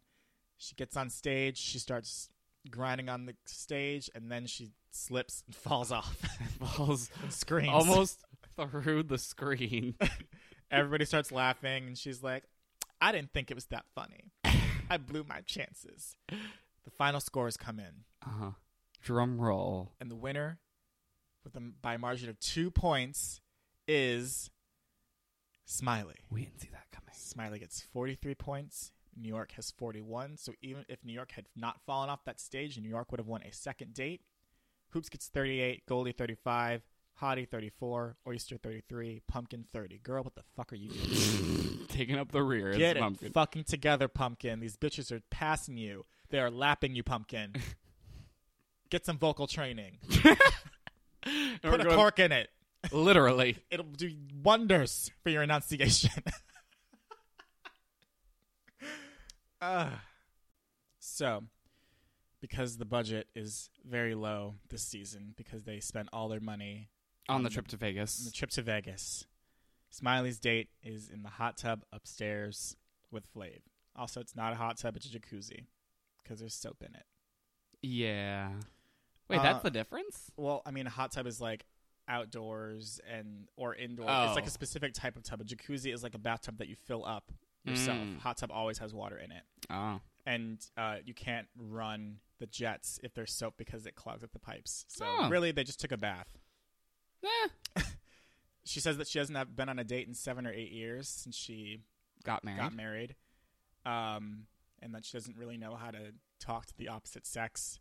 [0.57, 1.57] She gets on stage.
[1.57, 2.29] She starts
[2.69, 6.15] grinding on the stage, and then she slips and falls off
[6.77, 7.69] Falls and screams.
[7.71, 8.23] almost
[8.57, 9.95] through the screen.
[10.71, 12.43] Everybody starts laughing, and she's like,
[13.01, 14.31] I didn't think it was that funny.
[14.91, 16.15] I blew my chances.
[16.85, 18.51] The final scores come in, Uh-huh.
[19.01, 19.93] Drum roll.
[19.99, 20.59] and the winner,
[21.43, 23.41] with a, by a margin of two points,
[23.87, 24.49] is
[25.65, 26.15] Smiley.
[26.29, 27.13] We didn't see that coming.
[27.13, 28.91] Smiley gets 43 points.
[29.15, 30.37] New York has 41.
[30.37, 33.27] So even if New York had not fallen off that stage, New York would have
[33.27, 34.21] won a second date.
[34.91, 36.81] Hoops gets 38, Goldie 35,
[37.21, 39.99] Hottie 34, Oyster 33, Pumpkin 30.
[39.99, 41.85] Girl, what the fuck are you doing?
[41.89, 42.73] Taking up the rear.
[42.73, 43.31] Get it pumpkin.
[43.31, 44.59] fucking together, Pumpkin.
[44.59, 46.05] These bitches are passing you.
[46.29, 47.53] They are lapping you, Pumpkin.
[48.89, 49.97] Get some vocal training.
[50.09, 50.25] Put
[51.63, 52.49] a going- cork in it.
[52.91, 53.57] Literally.
[53.71, 54.11] It'll do
[54.43, 56.11] wonders for your enunciation.
[59.61, 59.89] uh,
[60.99, 61.43] so,
[62.41, 66.89] because the budget is very low this season, because they spent all their money
[67.27, 68.19] On the trip to Vegas.
[68.19, 69.25] on the trip to Vegas,
[69.89, 72.75] Smiley's date is in the hot tub upstairs
[73.11, 73.59] with Flav.
[73.95, 75.65] Also, it's not a hot tub; it's a jacuzzi
[76.29, 77.05] because there's soap in it.
[77.81, 78.51] Yeah.
[79.27, 80.29] Wait, Uh, that's the difference?
[80.37, 81.65] Well, I mean, a hot tub is like
[82.07, 84.05] outdoors and or indoor.
[84.05, 84.47] It's like Oh.
[84.47, 85.41] a specific type of tub.
[85.41, 87.31] A jacuzzi is like a bathtub that you fill up
[87.63, 87.97] yourself.
[87.97, 88.19] Mm.
[88.19, 90.01] Hot tub always has water in it, Oh.
[90.25, 94.39] and uh, you can't run the jets if there's soap because it clogs up the
[94.39, 94.85] pipes.
[94.87, 95.29] So Oh.
[95.29, 96.37] really, they just took a bath.
[97.23, 97.49] Eh.
[98.65, 101.07] She says that she hasn't have- been on a date in seven or eight years
[101.07, 101.81] since she
[102.23, 102.59] Got married.
[102.59, 103.15] got married,
[103.83, 104.45] um,
[104.81, 107.79] and that she doesn't really know how to talk to the opposite sex.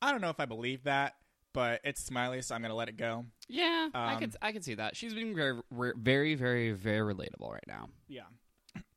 [0.00, 1.14] I don't know if I believe that,
[1.52, 3.26] but it's Smiley, so I'm gonna let it go.
[3.48, 4.96] Yeah, I Um, could I could see that.
[4.96, 7.88] She's being very very very very very relatable right now.
[8.08, 8.26] Yeah.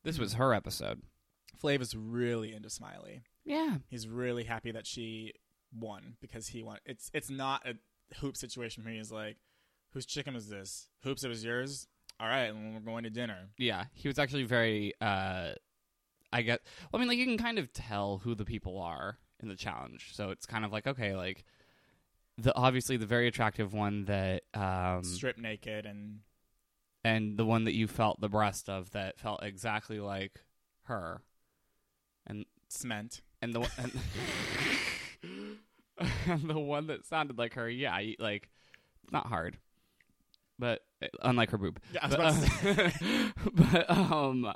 [0.02, 1.02] This was her episode.
[1.62, 3.22] Flav is really into Smiley.
[3.44, 3.78] Yeah.
[3.88, 5.32] He's really happy that she
[5.72, 6.78] won because he won.
[6.86, 7.74] It's it's not a
[8.16, 9.36] hoop situation where he's like,
[9.92, 10.88] "Whose chicken was this?
[11.02, 11.86] Hoops, it was yours.
[12.18, 13.84] All right, and we're going to dinner." Yeah.
[13.92, 15.52] He was actually very uh
[16.32, 16.60] I get
[16.92, 19.56] well, I mean like you can kind of tell who the people are in the
[19.56, 20.10] challenge.
[20.12, 21.44] So it's kind of like, okay, like
[22.38, 26.20] the obviously the very attractive one that um Strip naked and
[27.04, 30.40] and the one that you felt the breast of that felt exactly like
[30.84, 31.22] her.
[32.26, 33.22] And cement.
[33.40, 33.92] and the one and,
[36.26, 38.50] and the one that sounded like her, yeah, like
[39.12, 39.58] not hard,
[40.58, 41.80] but uh, unlike her boob.
[41.92, 44.52] Yeah, I was but, about to uh, but um,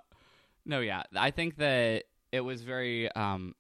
[0.64, 3.54] no, yeah, I think that it was very um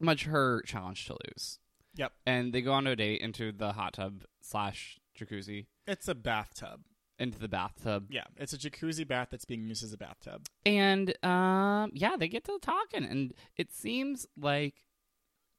[0.00, 1.58] much her challenge to lose.
[1.96, 2.12] Yep.
[2.26, 6.82] And they go on a date into the hot tub slash jacuzzi It's a bathtub.
[7.18, 10.46] into the bathtub, Yeah, it's a jacuzzi bath that's being used as a bathtub.
[10.64, 14.84] and um, yeah, they get to talking, and it seems like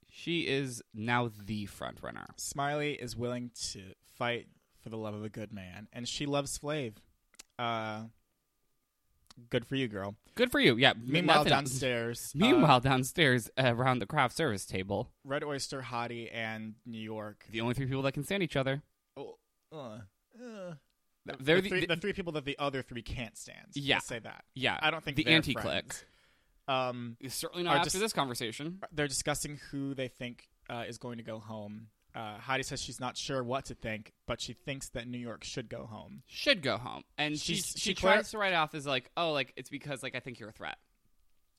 [0.10, 2.28] she is now the front runner.
[2.38, 3.82] Smiley is willing to
[4.18, 4.48] fight
[4.82, 6.94] for the love of a good man, and she loves Flav.
[7.58, 8.04] Uh,
[9.50, 10.16] good for you, girl.
[10.36, 10.76] Good for you.
[10.78, 10.94] Yeah.
[11.04, 16.30] Meanwhile, nothing- downstairs, uh, Meanwhile, downstairs uh, around the craft service table, Red Oyster, Hottie,
[16.34, 17.46] and New York.
[17.52, 18.82] the only three people that can stand each other.
[19.18, 19.36] Oh,
[19.72, 20.74] uh, uh,
[21.40, 23.68] They're the, the, three, the- three people that the other three can't stand.
[23.74, 23.96] Yeah.
[23.96, 24.44] Let's say that.
[24.56, 24.78] yeah.
[24.82, 25.66] I don't think the they're anti click.
[25.94, 26.06] friends.
[26.68, 28.80] Um, Certainly not Are after just- this conversation.
[28.92, 31.88] they're discussing who they think uh, is going to go home.
[32.20, 35.44] Uh, Heidi says she's not sure what to think, but she thinks that New York
[35.44, 36.24] should go home.
[36.28, 39.32] Should go home, and she She's- she, she tries to write off as like, oh,
[39.32, 40.78] like it's because like I think you're a threat.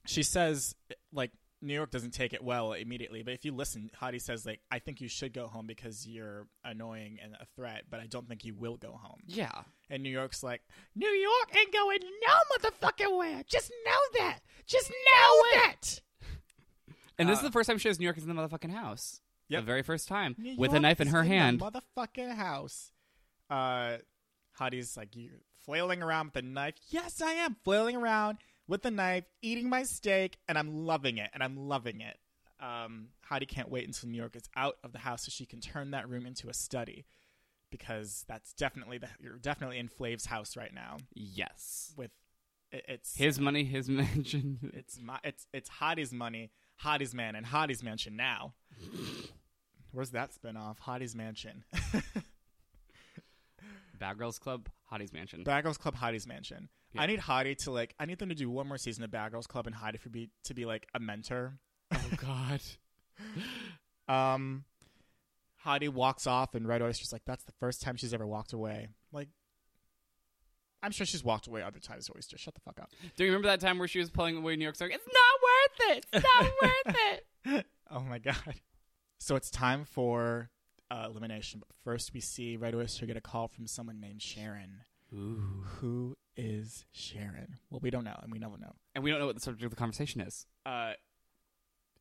[0.06, 0.74] She says
[1.12, 1.30] like
[1.62, 4.78] New York doesn't take it well immediately, but if you listen, Heidi says like I
[4.80, 8.44] think you should go home because you're annoying and a threat, but I don't think
[8.44, 9.20] you will go home.
[9.26, 9.62] Yeah.
[9.88, 10.62] And New York's like,
[10.94, 13.42] New York ain't going no motherfucking where.
[13.46, 14.40] Just know that.
[14.66, 16.00] Just know that.
[17.18, 18.72] And this is Uh, the first time she has New York is in the motherfucking
[18.72, 19.20] house.
[19.50, 19.62] Yep.
[19.62, 21.60] The very first time New with a York knife in is her the hand.
[21.60, 22.92] motherfucking house.
[23.50, 23.98] Uh,
[24.52, 25.30] Heidi's like, you
[25.64, 26.74] flailing around with the knife.
[26.88, 31.30] Yes, I am flailing around with the knife, eating my steak, and I'm loving it.
[31.34, 32.16] And I'm loving it.
[32.60, 35.60] Um, Heidi can't wait until New York is out of the house so she can
[35.60, 37.06] turn that room into a study,
[37.70, 40.98] because that's definitely the you're definitely in Flav's house right now.
[41.14, 41.92] yes.
[41.96, 42.10] With
[42.70, 44.70] it, it's His money, his mansion.
[44.74, 48.54] it's my it's it's Hottie's money, Hottie's man, and Hottie's mansion now.
[49.92, 50.76] Where's that spinoff?
[50.78, 51.64] Hottie's mansion.
[54.00, 55.44] Bad Girls Club, Hottie's Mansion.
[55.44, 56.70] Bad Girls Club, Hottie's mansion.
[56.94, 57.02] Yeah.
[57.02, 57.94] I need Hottie to like.
[58.00, 60.08] I need them to do one more season of Bad Girls Club and Hottie for
[60.08, 61.58] be to be like a mentor.
[61.94, 62.60] oh God.
[64.08, 64.64] Um,
[65.64, 68.88] Hottie walks off, and Red Oyster's like, "That's the first time she's ever walked away."
[69.12, 69.28] Like,
[70.82, 72.10] I'm sure she's walked away other times.
[72.16, 72.90] Oyster, shut the fuck up.
[73.14, 74.88] Do you remember that time where she was pulling away New York Star?
[74.88, 76.06] It's not worth it.
[76.12, 76.96] It's not worth
[77.46, 77.66] it.
[77.88, 78.54] Oh my god.
[79.22, 80.50] So it's time for
[80.90, 81.60] uh, elimination.
[81.60, 84.80] But first, we see Red Oyster get a call from someone named Sharon.
[85.12, 85.64] Ooh.
[85.80, 87.58] Who is Sharon?
[87.68, 88.72] Well, we don't know, and we never know.
[88.94, 90.46] And we don't know what the subject of the conversation is.
[90.64, 90.92] Uh,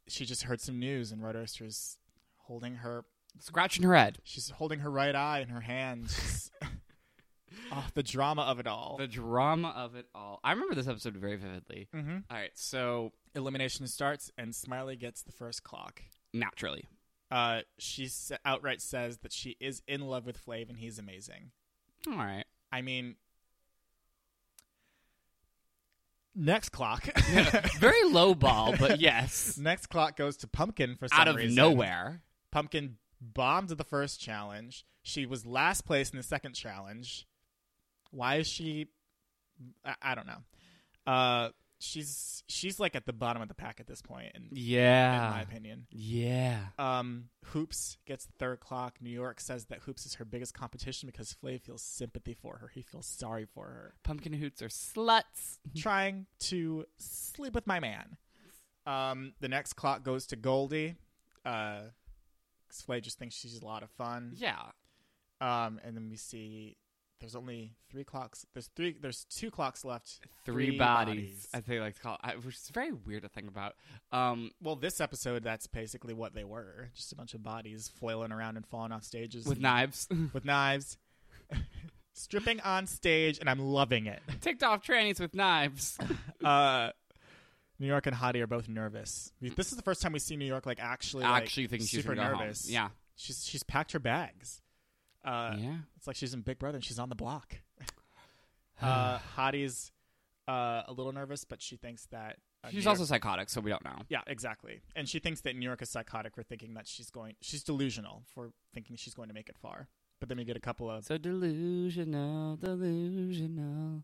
[0.07, 1.97] she just heard some news, and Red Oyster's
[2.37, 3.03] holding her.
[3.39, 4.19] Scratching her head.
[4.23, 6.15] She's holding her right eye in her hand.
[7.71, 8.95] Oh, the drama of it all.
[8.97, 10.39] The drama of it all.
[10.43, 11.87] I remember this episode very vividly.
[11.95, 12.17] mm-hmm.
[12.29, 16.01] All right, so Elimination starts, and Smiley gets the first clock.
[16.33, 16.85] naturally,
[17.31, 18.09] Uh, she
[18.43, 21.51] outright says that she is in love with Flav, and he's amazing.
[22.07, 22.45] all right.
[22.71, 23.15] I mean,
[26.35, 27.03] next clock.
[27.79, 31.55] Very low ball, but yes, next clock goes to Pumpkin for some out of reason.
[31.55, 32.21] nowhere.
[32.51, 34.85] Pumpkin bombed the first challenge.
[35.03, 37.27] She was last place in the second challenge.
[38.11, 38.87] Why is she?
[39.85, 40.41] I, I don't know.
[41.11, 44.49] Uh, she's she's like at the bottom of the pack at this point, in,
[45.25, 45.87] in my opinion.
[45.91, 46.57] yeah.
[46.77, 48.97] Um, Hoops gets the third clock.
[49.01, 52.69] New York says that Hoops is her biggest competition because Flav feels sympathy for her.
[52.73, 53.93] He feels sorry for her.
[54.03, 55.59] Pumpkin hoots are sluts.
[55.77, 58.17] trying to sleep with my man.
[58.85, 60.95] Um, the next clock goes to Goldie.
[61.45, 61.81] Uh,
[62.71, 64.33] Flav just thinks she's a lot of fun.
[64.35, 64.57] Yeah,
[65.41, 66.77] Um, and then we see
[67.19, 68.45] there's only three clocks.
[68.53, 68.95] There's three.
[68.99, 70.19] There's two clocks left.
[70.45, 73.75] three, bodies, as they like to call it, which is very weird to think about.
[74.11, 76.89] Um, Well, this episode, that's basically what they were.
[76.95, 80.45] Just a bunch of bodies flailing around and falling off stages with and- knives, with
[80.45, 80.97] knives,
[82.13, 84.21] stripping on stage, and I'm loving it.
[84.41, 85.97] ticked off trannies with knives.
[86.43, 86.91] Uh,
[87.79, 89.31] New York and Hottie are both nervous.
[89.41, 92.01] This is the first time we see New York like actually like, Actually, thinking she's
[92.03, 92.37] super home.
[92.39, 92.69] nervous.
[92.69, 94.61] Yeah, she's she's packed her bags.
[95.23, 95.75] Uh, yeah.
[95.97, 97.57] It's like she's in Big Brother and she's on the block.
[98.81, 99.91] uh, Hottie's
[100.47, 103.61] uh, a little nervous, but she thinks that uh, She's New also York- psychotic, so
[103.61, 103.99] we don't know.
[104.09, 107.35] yeah, exactly, and she thinks that New York is psychotic for thinking that she's going.
[107.41, 109.87] She's delusional for thinking she's going to make it far.
[110.19, 114.03] But then we get a couple of So delusional, delusional.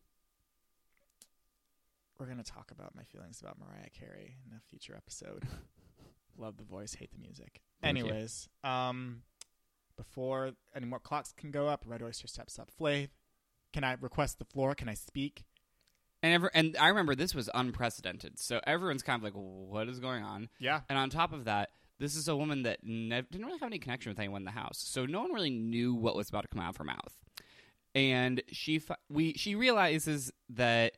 [2.17, 5.43] we're gonna talk about my feelings about Mariah Carey in a future episode.
[6.37, 7.61] Love the voice, hate the music.
[7.81, 8.05] Thank you.
[8.05, 9.21] Anyways, um,
[9.97, 12.69] before any more clocks can go up, Red Oyster steps up.
[12.79, 13.09] Flav,
[13.73, 14.75] can I request the floor?
[14.75, 15.45] Can I speak?
[16.23, 18.39] And ever, and I remember this was unprecedented.
[18.39, 21.69] So everyone's kind of like, "What is going on?" Yeah, And on top of that,
[21.99, 24.51] this is a woman that nev- didn't really have any connection with anyone in the
[24.51, 27.15] house, so no one really knew what was about to come out of her mouth.
[27.93, 30.93] And she fi- we she realizes that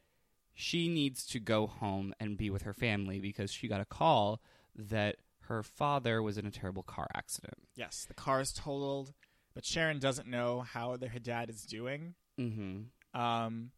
[0.54, 4.42] she needs to go home and be with her family because she got a call
[4.76, 7.56] that her father was in a terrible car accident.
[7.76, 9.14] yes, the car is totaled,
[9.54, 12.16] but Sharon doesn't know how their her dad is doing.
[12.40, 13.20] Mm-hmm.
[13.20, 13.72] Um,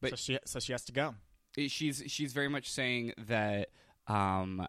[0.00, 1.14] But- so she so she has to go.
[1.68, 3.68] she's she's very much saying that
[4.08, 4.66] um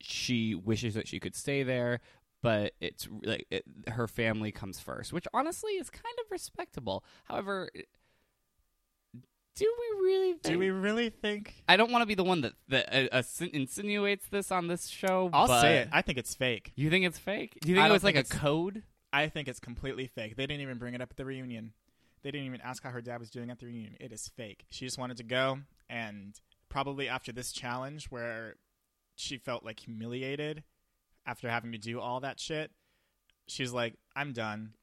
[0.00, 2.00] she wishes that she could stay there
[2.42, 7.70] but it's like it, her family comes first which honestly is kind of respectable however
[9.54, 11.54] do we really think Do we really think?
[11.68, 14.88] I don't want to be the one that that uh, uh, insinuates this on this
[14.88, 15.30] show.
[15.32, 15.88] I'll but say it.
[15.92, 16.72] I think it's fake.
[16.74, 17.58] You think it's fake?
[17.60, 18.82] Do you I think it don't was like a code?
[19.12, 20.36] I think it's completely fake.
[20.36, 21.72] They didn't even bring it up at the reunion.
[22.22, 23.96] They didn't even ask how her dad was doing at the reunion.
[24.00, 24.64] It is fake.
[24.70, 25.58] She just wanted to go,
[25.90, 26.34] and
[26.68, 28.54] probably after this challenge where
[29.16, 30.62] she felt like humiliated
[31.26, 32.70] after having to do all that shit,
[33.46, 34.74] she's like, "I'm done."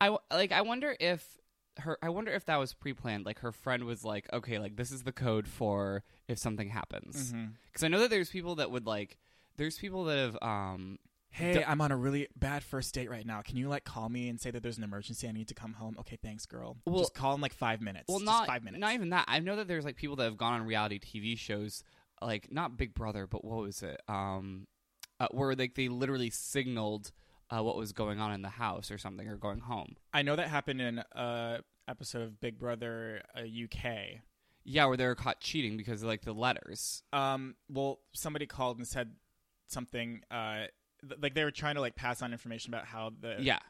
[0.00, 0.52] I w- like.
[0.52, 1.38] I wonder if
[1.80, 1.98] her.
[2.02, 3.24] I wonder if that was pre-planned.
[3.26, 7.32] Like her friend was like, "Okay, like this is the code for if something happens."
[7.32, 7.46] Mm-hmm.
[7.66, 9.18] Because I know that there's people that would like.
[9.56, 10.38] There's people that have.
[10.42, 10.98] um
[11.30, 13.42] Hey, D- I'm on a really bad first date right now.
[13.42, 15.28] Can you like call me and say that there's an emergency?
[15.28, 15.94] I need to come home.
[16.00, 16.78] Okay, thanks, girl.
[16.86, 18.06] Well- just call in like five minutes.
[18.08, 18.80] Well, Just not five minutes.
[18.80, 19.26] Not even that.
[19.28, 21.84] I know that there's like people that have gone on reality TV shows,
[22.22, 24.00] like not Big Brother, but what was it?
[24.08, 24.66] Um,
[25.20, 27.12] uh, where like they literally signaled
[27.50, 29.96] uh, what was going on in the house or something, or going home.
[30.12, 34.20] I know that happened in a episode of Big Brother uh, UK.
[34.64, 37.02] Yeah, where they were caught cheating because of, like the letters.
[37.12, 39.12] Um, well, somebody called and said
[39.66, 40.20] something.
[40.30, 40.64] Uh,
[41.08, 43.60] th- like they were trying to like pass on information about how the Yeah,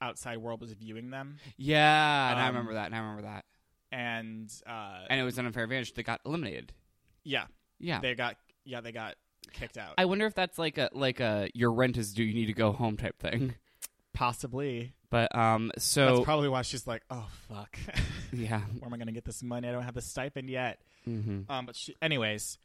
[0.00, 2.86] outside world was viewing them, yeah, and I Um, remember that.
[2.86, 3.44] And I remember that.
[3.92, 5.92] and uh, And it was an unfair advantage.
[5.94, 6.72] They got eliminated.
[7.24, 7.46] yeah,
[7.78, 8.00] Yeah.
[8.00, 9.14] they got yeah they got
[9.52, 9.94] kicked out.
[9.98, 12.52] I wonder if that's like a like a your rent is due, you need to
[12.52, 13.54] go home type thing.
[14.12, 14.92] Possibly.
[15.10, 17.78] But um, so That's probably why she's like, oh fuck,
[18.32, 19.68] yeah, where am I gonna get this money?
[19.68, 20.80] I don't have the stipend yet.
[21.04, 22.58] hmm Um, but she, anyways,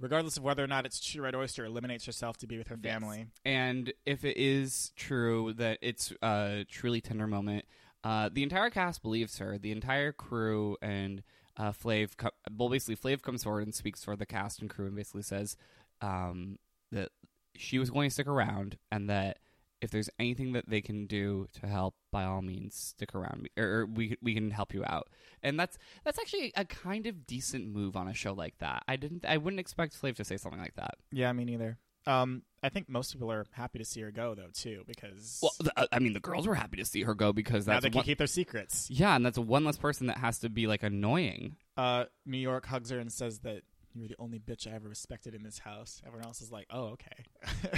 [0.00, 2.78] regardless of whether or not it's true, Red Oyster eliminates herself to be with her
[2.82, 2.92] Yes.
[3.00, 3.26] family.
[3.44, 7.64] And if it is true that it's a truly tender moment,
[8.02, 9.56] uh, the entire cast believes her.
[9.56, 11.22] The entire crew and
[11.56, 14.86] uh, Flav, co- well, basically, Flav comes forward and speaks for the cast and crew
[14.86, 15.56] and basically says
[16.00, 16.58] um,
[16.92, 17.10] that
[17.56, 19.38] she was going to stick around and that
[19.80, 23.64] if there's anything that they can do to help, by all means, stick around, or,
[23.80, 25.08] or we we can help you out.
[25.42, 28.82] And that's that's actually a kind of decent move on a show like that.
[28.88, 30.94] I didn't, I wouldn't expect Flav to say something like that.
[31.12, 31.76] Yeah, me neither.
[32.06, 35.52] Um, I think most people are happy to see her go though too, because Well,
[35.60, 37.96] th- I mean, the girls were happy to see her go because now they can
[37.98, 38.88] one, keep their secrets.
[38.90, 41.56] yeah, and that's one less person that has to be like annoying.
[41.76, 43.62] Uh, New York hugs her and says that
[44.02, 46.00] you're the only bitch I ever respected in this house.
[46.06, 47.24] Everyone else is like, oh, okay.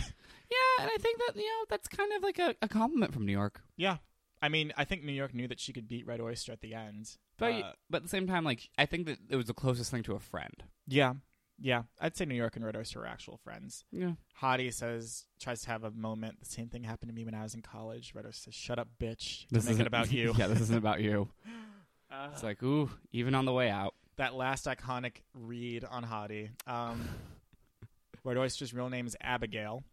[0.51, 3.27] Yeah, and I think that you know that's kind of like a, a compliment from
[3.27, 3.63] New York.
[3.77, 3.97] yeah.
[4.43, 6.75] I mean, I think New York knew that she could beat Red Oyster at the
[6.75, 7.17] end.
[7.39, 9.91] But Uh, but at the same time, like I think that it was the closest
[9.91, 10.63] thing to a friend.
[10.87, 11.15] yeah,
[11.59, 11.85] yeah.
[12.01, 13.85] I'd say New York and Red Oyster are actual friends.
[13.91, 16.41] Yeah, Hottie says tries to have a moment.
[16.41, 18.13] The same thing happened to me when I was in college.
[18.15, 19.47] Red Oyster says, "Shut up, bitch.
[19.51, 21.29] this isn't about you." yeah, this isn't about you.
[22.09, 23.95] Uh, It's like ooh, even on the way out.
[24.17, 26.51] That last iconic read on Hottie.
[26.67, 27.09] Um,
[28.25, 29.85] Red Oyster's real name is Abigail.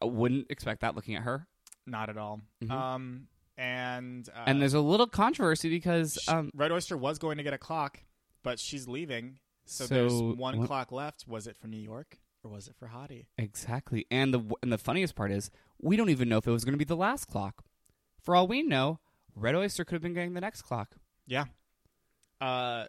[0.00, 1.46] I wouldn't expect that looking at her.
[1.86, 2.40] Not at all.
[2.62, 2.70] Mhm.
[2.70, 7.36] Um, and uh, and there's a little controversy because sh- um, Red Oyster was going
[7.38, 7.98] to get a clock,
[8.42, 9.38] but she's leaving.
[9.64, 11.26] So, So, there's one what- clock left.
[11.28, 13.26] Was it for New York or was it for Hottie?
[13.38, 16.64] exactly, and the and the funniest part is we don't even know if it was
[16.64, 17.64] going to be the last clock.
[18.20, 19.00] For all we know,
[19.34, 20.94] Red Oyster could have been getting the next clock.
[21.26, 21.46] Yeah.
[22.40, 22.86] Uh,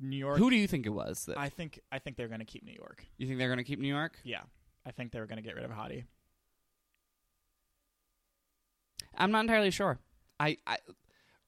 [0.00, 0.38] New York.
[0.38, 1.26] Who do you think it was?
[1.26, 3.04] That, I think I think they're going to keep New York.
[3.18, 4.18] you think they're going to keep New York?
[4.24, 4.42] Yeah,
[4.86, 6.04] I think they were going to get rid of Hottie.
[9.16, 9.98] I'm not entirely sure.
[10.38, 10.78] I, I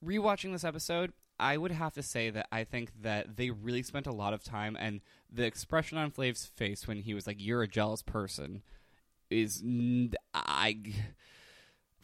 [0.05, 4.07] rewatching this episode, I would have to say that I think that they really spent
[4.07, 5.01] a lot of time, and
[5.33, 8.63] the expression on Flav's face when he was like, "You're a jealous person,"
[9.31, 10.79] is n- I.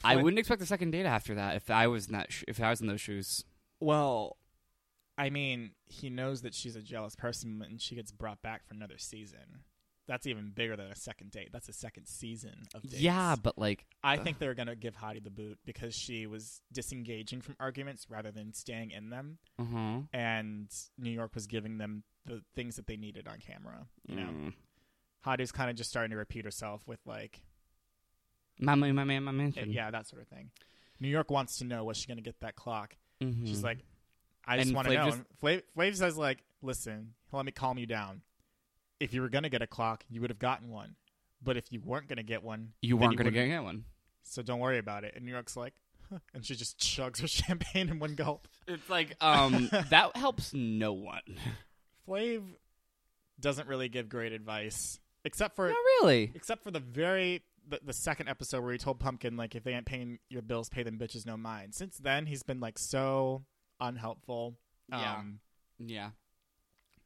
[0.04, 2.70] I wouldn't expect a second date after that if I was that sh- if I
[2.70, 3.44] was in those shoes.
[3.80, 4.36] Well,
[5.18, 8.72] I mean, he knows that she's a jealous person, and she gets brought back for
[8.74, 9.64] another season.
[10.06, 11.50] That's even bigger than a second date.
[11.52, 13.00] That's a second season of dates.
[13.02, 17.42] Yeah, but like I think they're gonna give Hottie the boot because she was disengaging
[17.42, 20.00] from arguments rather than staying in them, uh-huh.
[20.14, 23.86] and New York was giving them the things that they needed on camera.
[24.06, 24.52] You know, Mm.
[25.26, 27.42] Hottie's kind of just starting to repeat herself with like,
[28.58, 29.70] My man, my man, my mansion.
[29.72, 30.50] yeah, that sort of thing.
[31.00, 32.96] New York wants to know what's she gonna get that clock.
[33.20, 33.46] Mhm.
[33.46, 33.78] She's like,
[34.48, 35.04] I just want to know.
[35.10, 38.22] just- Flav, Flav says like, listen, let me calm you down.
[39.00, 40.96] If you were gonna get a clock, you would have gotten one.
[41.42, 43.84] But if you weren't gonna get one, you weren't gonna get one.
[44.24, 45.14] So don't worry about it.
[45.14, 45.74] And New York's like,
[46.10, 48.48] huh, and she just chugs her champagne in one gulp.
[48.66, 51.22] It's like um that helps no one.
[52.08, 52.42] Flav
[53.40, 56.32] doesn't really give great advice, except for Not really.
[56.34, 59.74] except for the very the, the second episode where he told Pumpkin like, if they
[59.74, 61.74] ain't paying your bills, pay them bitches no mind.
[61.74, 63.44] Since then, he's been like so
[63.80, 64.56] unhelpful.
[64.90, 65.16] Yeah.
[65.16, 65.40] Um,
[65.78, 66.10] Yeah.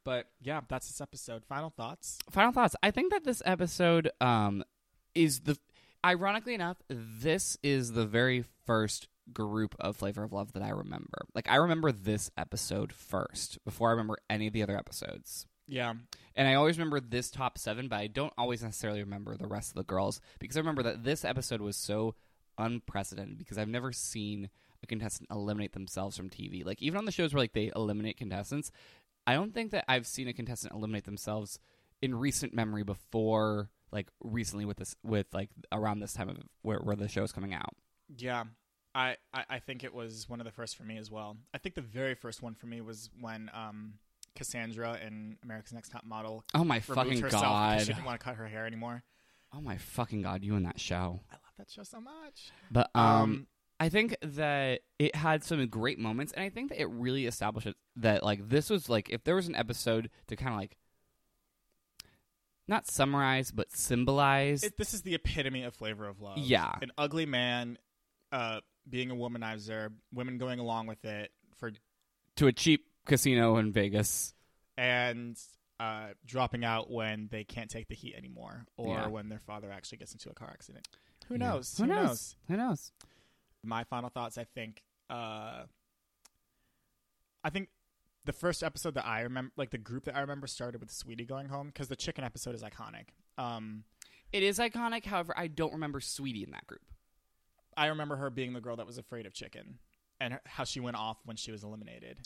[0.03, 1.43] but yeah, that's this episode.
[1.45, 2.17] Final thoughts.
[2.29, 2.75] Final thoughts.
[2.83, 4.63] I think that this episode um
[5.15, 5.57] is the
[6.05, 11.19] ironically enough, this is the very first group of Flavor of Love that I remember.
[11.33, 15.45] Like I remember this episode first before I remember any of the other episodes.
[15.65, 15.93] Yeah,
[16.35, 19.69] And I always remember this top seven, but I don't always necessarily remember the rest
[19.71, 22.15] of the girls because I remember that this episode was so
[22.57, 24.49] unprecedented because I've never seen
[24.83, 26.65] a contestant eliminate themselves from TV.
[26.65, 28.71] Like even on the shows where like they eliminate contestants,
[29.25, 31.59] I don't think that I've seen a contestant eliminate themselves
[32.01, 36.79] in recent memory before like recently with this with like around this time of where,
[36.79, 37.73] where the show is coming out.
[38.17, 38.43] yeah.
[38.95, 41.35] I, I I think it was one of the first for me as well.
[41.51, 43.93] I think the very first one for me was when um
[44.35, 47.79] Cassandra in America's Next Top Model Oh my fucking god.
[47.81, 49.01] she didn't want to cut her hair anymore.
[49.55, 51.21] Oh my fucking god, you in that show.
[51.31, 52.51] I love that show so much.
[52.71, 53.47] But um, Um,
[53.83, 57.67] I think that it had some great moments, and I think that it really established
[57.97, 60.77] that like this was like if there was an episode to kind of like
[62.67, 64.63] not summarize but symbolize.
[64.63, 66.37] It, this is the epitome of flavor of love.
[66.37, 66.71] Yeah.
[66.81, 67.77] an ugly man,
[68.31, 71.71] uh, being a womanizer, women going along with it for
[72.37, 74.33] to a cheap casino in Vegas.
[74.77, 75.37] and
[75.79, 79.07] uh, dropping out when they can't take the heat anymore, or Yeah.
[79.07, 80.87] when their father actually gets into a car accident.
[81.27, 81.39] Who Yeah.
[81.49, 81.77] knows?
[81.77, 82.35] Who knows?
[82.47, 82.93] Who knows?
[83.63, 84.37] My final thoughts.
[84.37, 84.83] I think.
[85.09, 85.63] Uh,
[87.43, 87.69] I think
[88.25, 91.25] the first episode that I remember, like the group that I remember, started with Sweetie
[91.25, 93.07] going home because the chicken episode is iconic.
[93.37, 93.83] Um,
[94.31, 95.05] It is iconic.
[95.05, 96.81] However, I don't remember Sweetie in that group.
[97.75, 99.79] I remember her being the girl that was afraid of chicken,
[100.21, 102.19] and her, how she went off when she was eliminated.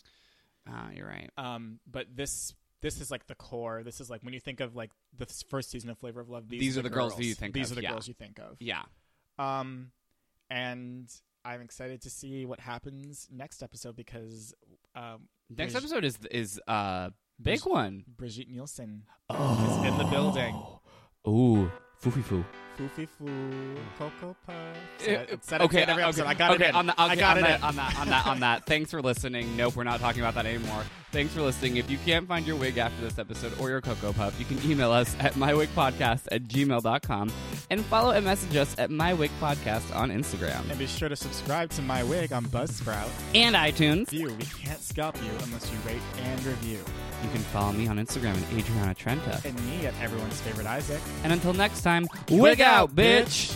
[0.68, 1.30] Ah, you're right.
[1.36, 3.82] Um, but this this is like the core.
[3.82, 6.48] This is like when you think of like the first season of Flavor of Love.
[6.48, 7.90] These, These are the girls that you think These of, are the yeah.
[7.90, 8.56] girls you think of.
[8.60, 8.82] Yeah.
[9.38, 9.90] Um,
[10.50, 11.08] and
[11.48, 14.54] I'm excited to see what happens next episode because
[14.94, 17.08] um, Next Brig- episode is is uh
[17.40, 18.04] big one.
[18.06, 20.54] Brigitte Nielsen is in the building.
[21.26, 21.70] Ooh,
[22.02, 22.44] foofy foo.
[22.78, 24.54] Foofy foo, Cocoa Puff.
[24.54, 26.26] Uh, Said it- said it in every episode.
[26.26, 26.74] I got okay, it in.
[26.76, 27.64] On, the, I okay, got on it that, in.
[27.64, 28.66] on that, on that, on that.
[28.66, 29.56] Thanks for listening.
[29.56, 30.84] Nope, we're not talking about that anymore.
[31.10, 31.78] Thanks for listening.
[31.78, 34.62] If you can't find your wig after this episode or your Cocoa Puff, you can
[34.70, 37.32] email us at mywigpodcast at gmail.com
[37.70, 41.82] and follow and message us at mywigpodcast on Instagram And be sure to subscribe to
[41.82, 43.08] my wig on Buzzsprout.
[43.34, 44.10] and iTunes.
[44.10, 46.78] View, we can't scalp you unless you rate and review.
[47.22, 49.40] You can follow me on Instagram at Adriana Trenta.
[49.44, 51.00] And me at everyone's favorite Isaac.
[51.24, 53.54] And until next time, wig out, bitch!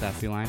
[0.00, 0.48] That's the line.